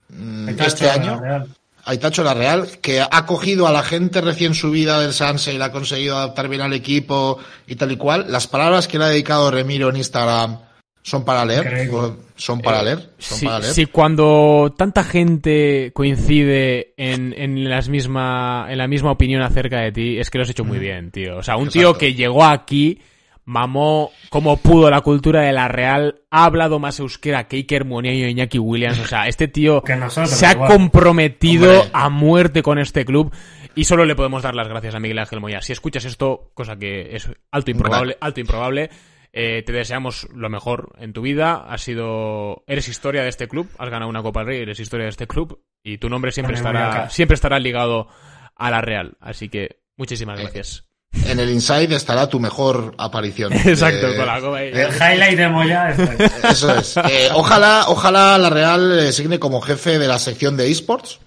[0.09, 1.19] mm, está este la año.
[1.19, 1.47] Real.
[1.85, 5.65] Aitacho La Real, que ha cogido a la gente recién subida del Sanse y la
[5.65, 8.27] ha conseguido adaptar bien al equipo y tal y cual.
[8.29, 10.59] Las palabras que le ha dedicado Remiro en Instagram
[11.03, 11.89] son para leer.
[12.35, 13.11] Son para leer.
[13.17, 13.73] Son Si, para leer.
[13.73, 19.91] si cuando tanta gente coincide en, en, las misma, en la misma opinión acerca de
[19.91, 21.37] ti, es que lo has hecho muy bien, tío.
[21.37, 22.99] O sea, un tío que llegó aquí,
[23.45, 28.19] mamó como pudo la cultura de la Real, ha hablado más euskera que Iker Muniain
[28.19, 28.99] y Iñaki Williams.
[28.99, 30.71] O sea, este tío nosotros, se ha igual.
[30.71, 31.89] comprometido Hombre.
[31.93, 33.33] a muerte con este club.
[33.75, 35.61] Y solo le podemos dar las gracias a Miguel Ángel Moya.
[35.61, 38.89] Si escuchas esto, cosa que es alto improbable, alto improbable,
[39.33, 41.65] eh, te deseamos lo mejor en tu vida.
[41.67, 45.05] Has sido, eres historia de este club, has ganado una Copa del Rey, eres historia
[45.05, 48.07] de este club y tu nombre siempre estará, siempre estará ligado
[48.55, 49.17] a la Real.
[49.19, 50.85] Así que muchísimas gracias.
[51.27, 53.53] En el Inside estará tu mejor aparición.
[53.65, 54.69] Exacto, Eh, con la copa ahí.
[54.73, 55.99] El highlight de Moya es
[56.43, 56.97] Eso es.
[56.97, 61.19] Eh, ojalá, ojalá la Real signe como jefe de la sección de esports.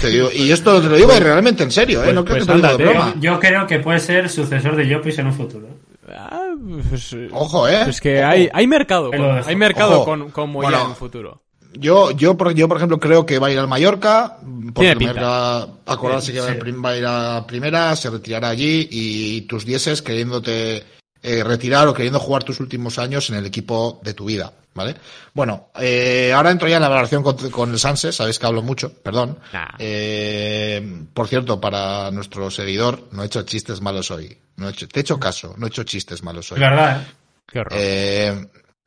[0.00, 2.04] Te digo- y esto te lo digo realmente en serio, ¿eh?
[2.04, 3.14] Pues- no creo pues que te lo digo de broma.
[3.20, 5.68] Yo creo que puede ser sucesor de Jopis en un futuro.
[6.08, 6.50] Ah,
[6.88, 7.80] pues, eh, Ojo, ¿eh?
[7.84, 8.28] pues que Ojo.
[8.30, 10.04] hay, hay mercado, con, hay mercado Ojo.
[10.04, 10.84] con, con Moya Bueno.
[10.84, 11.40] en un futuro.
[11.76, 14.38] Yo, yo, por, yo, por ejemplo, creo que va a ir al Mallorca.
[14.72, 15.14] Porque Tiene pinta.
[15.22, 16.70] Mallorca, acordarse que va, Sí.
[16.72, 20.84] va a ir a primera, se retirará allí y tus dieces queriéndote
[21.24, 24.94] eh, retirar o queriendo jugar tus últimos años en el equipo de tu vida, ¿vale?
[25.32, 28.60] Bueno, eh, ahora entro ya en la valoración con, con el Sanse, sabéis que hablo
[28.60, 29.38] mucho, perdón.
[29.52, 29.70] Nah.
[29.78, 34.36] Eh, por cierto, para nuestro seguidor, no he hecho chistes malos hoy.
[34.56, 36.60] No he hecho, te he hecho caso, no he hecho chistes malos hoy.
[36.60, 37.06] Verdad, ¿eh?
[37.46, 37.72] Qué horror.
[37.74, 38.46] Eh,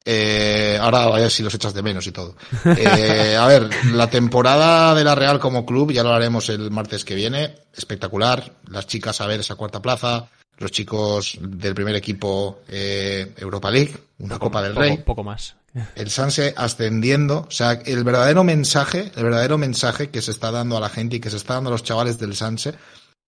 [0.09, 2.38] eh, ahora vaya si los echas de menos y todo.
[2.63, 7.03] Eh, a ver, la temporada de la Real como club, ya lo haremos el martes
[7.03, 7.55] que viene.
[7.75, 8.53] Espectacular.
[8.69, 10.29] Las chicas a ver esa cuarta plaza.
[10.58, 14.97] Los chicos del primer equipo eh, Europa League, una Copa del poco, Rey.
[14.97, 15.55] Poco más.
[15.95, 20.76] El Sanse ascendiendo, o sea, el verdadero mensaje, el verdadero mensaje que se está dando
[20.76, 22.74] a la gente y que se está dando a los chavales del Sanse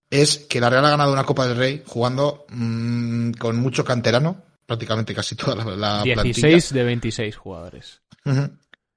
[0.10, 4.42] es que la Real ha ganado una Copa del Rey jugando mmm, con mucho canterano,
[4.66, 6.80] prácticamente casi toda la, la 16 plantilla.
[6.80, 8.02] de 26 jugadores.
[8.26, 8.52] Uh -huh.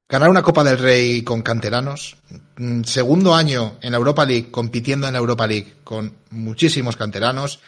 [0.08, 2.16] Ganar una Copa del Rey con canteranos,
[2.56, 7.60] mm, segundo año en la Europa League, compitiendo en la Europa League con muchísimos canteranos.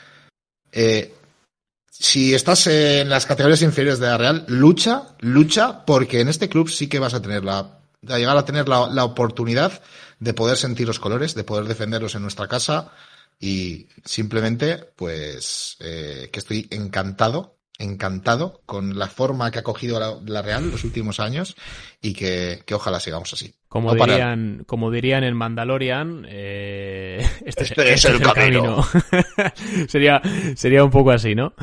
[0.75, 1.14] Eh,
[1.89, 6.68] si estás en las categorías inferiores de la Real, lucha, lucha, porque en este club
[6.68, 9.81] sí que vas a tener la, a llegar a tener la, la oportunidad
[10.18, 12.93] de poder sentir los colores, de poder defenderlos en nuestra casa
[13.39, 20.14] y simplemente, pues, eh, que estoy encantado, encantado con la forma que ha cogido la,
[20.27, 21.57] la Real los últimos años
[22.01, 23.53] y que, que, ojalá sigamos así.
[23.68, 24.16] Como, No parar.
[24.16, 28.85] dirían, como dirían en Mandalorian, eh, este, Este es, es el camino.
[29.89, 30.22] sería,
[30.55, 31.55] sería un poco así, ¿no?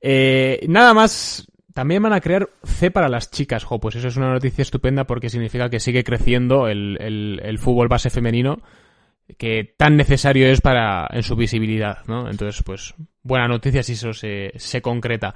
[0.00, 1.46] Eh, nada más.
[1.74, 5.04] También van a crear C para las chicas, jo, pues eso es una noticia estupenda
[5.04, 8.60] porque significa que sigue creciendo el, el, el fútbol base femenino
[9.36, 12.30] que tan necesario es para en su visibilidad, ¿no?
[12.30, 15.34] Entonces, pues, buena noticia si eso se, se concreta.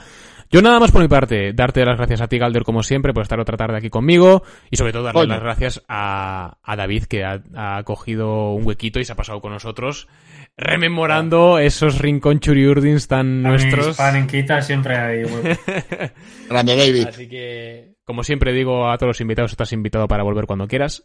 [0.50, 3.22] Yo nada más por mi parte, darte las gracias a ti, Galder, como siempre, por
[3.22, 5.28] estar otra tarde aquí conmigo y sobre todo darle Oye.
[5.30, 9.40] las gracias a, a David, que ha, ha, cogido un huequito y se ha pasado
[9.40, 10.08] con nosotros,
[10.56, 13.88] rememorando esos rincón churiurdins tan A nuestros.
[13.88, 15.42] mis pan en quita siempre hay huevo.
[16.50, 17.06] Grande David.
[17.08, 21.04] Así que, como siempre digo a todos los invitados, estás invitado para volver cuando quieras.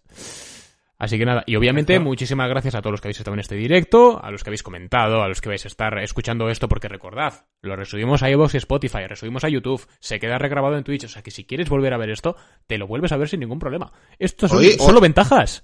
[0.99, 2.09] Así que nada, y obviamente Perfecto.
[2.09, 4.63] muchísimas gracias a todos los que habéis estado en este directo, a los que habéis
[4.63, 8.55] comentado, a los que vais a estar escuchando esto, porque recordad, lo resubimos a iVoox
[8.55, 11.69] y Spotify, resubimos a YouTube, se queda regrabado en Twitch, o sea que si quieres
[11.69, 12.35] volver a ver esto,
[12.65, 13.91] te lo vuelves a ver sin ningún problema.
[14.17, 15.63] Esto son solo ventajas.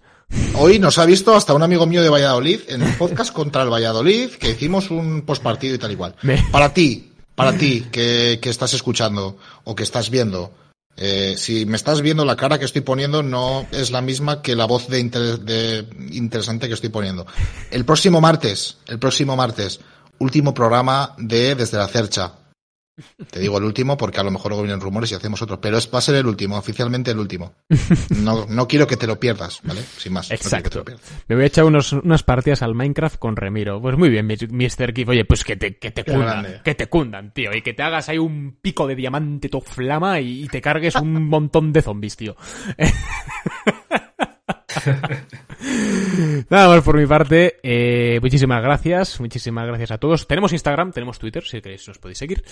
[0.56, 3.70] Hoy nos ha visto hasta un amigo mío de Valladolid en un podcast contra el
[3.74, 6.16] Valladolid que hicimos un postpartido y tal igual.
[6.22, 10.54] Me- Para ti, para ti que, que estás escuchando o que estás viendo,
[10.96, 14.56] eh, si me estás viendo la cara que estoy poniendo no es la misma que
[14.56, 17.26] la voz de, de interesante que estoy poniendo.
[17.72, 19.80] El próximo martes, el próximo martes,
[20.20, 22.34] último programa de Desde la Cercha.
[23.32, 25.78] Te digo el último porque a lo mejor luego vienen rumores y hacemos otro, pero
[25.78, 27.54] es, va a ser el último, oficialmente el último.
[28.24, 29.82] No, no quiero que te lo pierdas, ¿vale?
[29.82, 30.32] Sin más.
[30.32, 30.86] Exacto.
[31.28, 33.82] Me voy a echar unos, unas partidas al Minecraft con Remiro.
[33.82, 34.94] Pues muy bien, Mr.
[34.94, 35.10] Kif.
[35.10, 36.62] Oye, pues que te, que te Qué cundan, grande.
[36.64, 37.54] que te cundan, tío.
[37.54, 40.96] Y que te hagas ahí un pico de diamante to flama y, y te cargues
[40.96, 42.36] un montón de zombies, tío.
[46.50, 47.60] Nada más por mi parte.
[47.64, 49.20] Eh, muchísimas gracias.
[49.20, 50.28] Muchísimas gracias a todos.
[50.28, 52.44] Tenemos Instagram, tenemos Twitter, si queréis nos podéis seguir.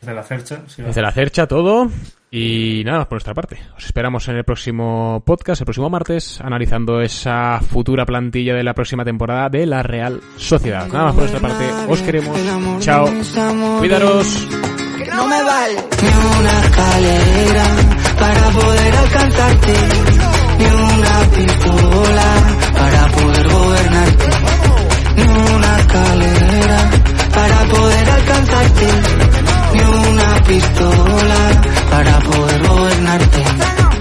[0.00, 0.62] De la cercha.
[0.66, 1.90] sí, Desde la cercha todo.
[2.32, 3.58] Y nada más por nuestra parte.
[3.76, 8.72] Os esperamos en el próximo podcast, el próximo martes, analizando esa futura plantilla de la
[8.74, 10.86] próxima temporada de la Real Sociedad.
[10.88, 11.64] Nada más por nuestra parte.
[11.88, 12.38] Os queremos.
[12.80, 13.06] Chao.
[13.80, 14.46] Cuidaros.
[15.12, 17.64] no me vale ni una escalera
[18.18, 19.74] para poder alcanzarte,
[20.60, 22.28] ni una pistola
[22.74, 24.28] para poder gobernarte,
[25.16, 26.90] ni una escalera
[27.34, 28.86] para poder alcanzarte,
[29.72, 33.44] ni una pistola para poder gobernarte.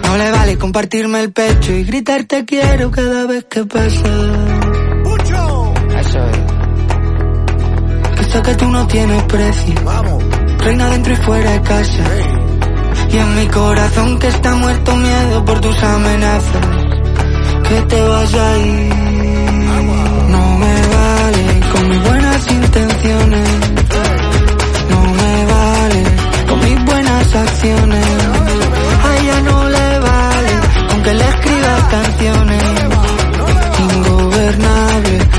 [0.03, 4.09] No le vale compartirme el pecho y gritar te quiero cada vez que pasa.
[5.99, 6.37] Eso es.
[8.17, 9.75] Que sé que tú no tienes precio.
[10.59, 12.03] Reina dentro y fuera de casa.
[13.11, 16.65] Y en mi corazón que está muerto miedo por tus amenazas.
[17.67, 18.93] Que te vas a ir.
[20.29, 23.49] No me vale con mis buenas intenciones.
[24.89, 26.03] No me vale
[26.47, 28.05] con mis buenas acciones.
[29.03, 30.53] A ella no le vale
[30.91, 32.63] aunque le escriba canciones.
[33.79, 35.38] Ingobernable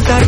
[0.00, 0.27] Poder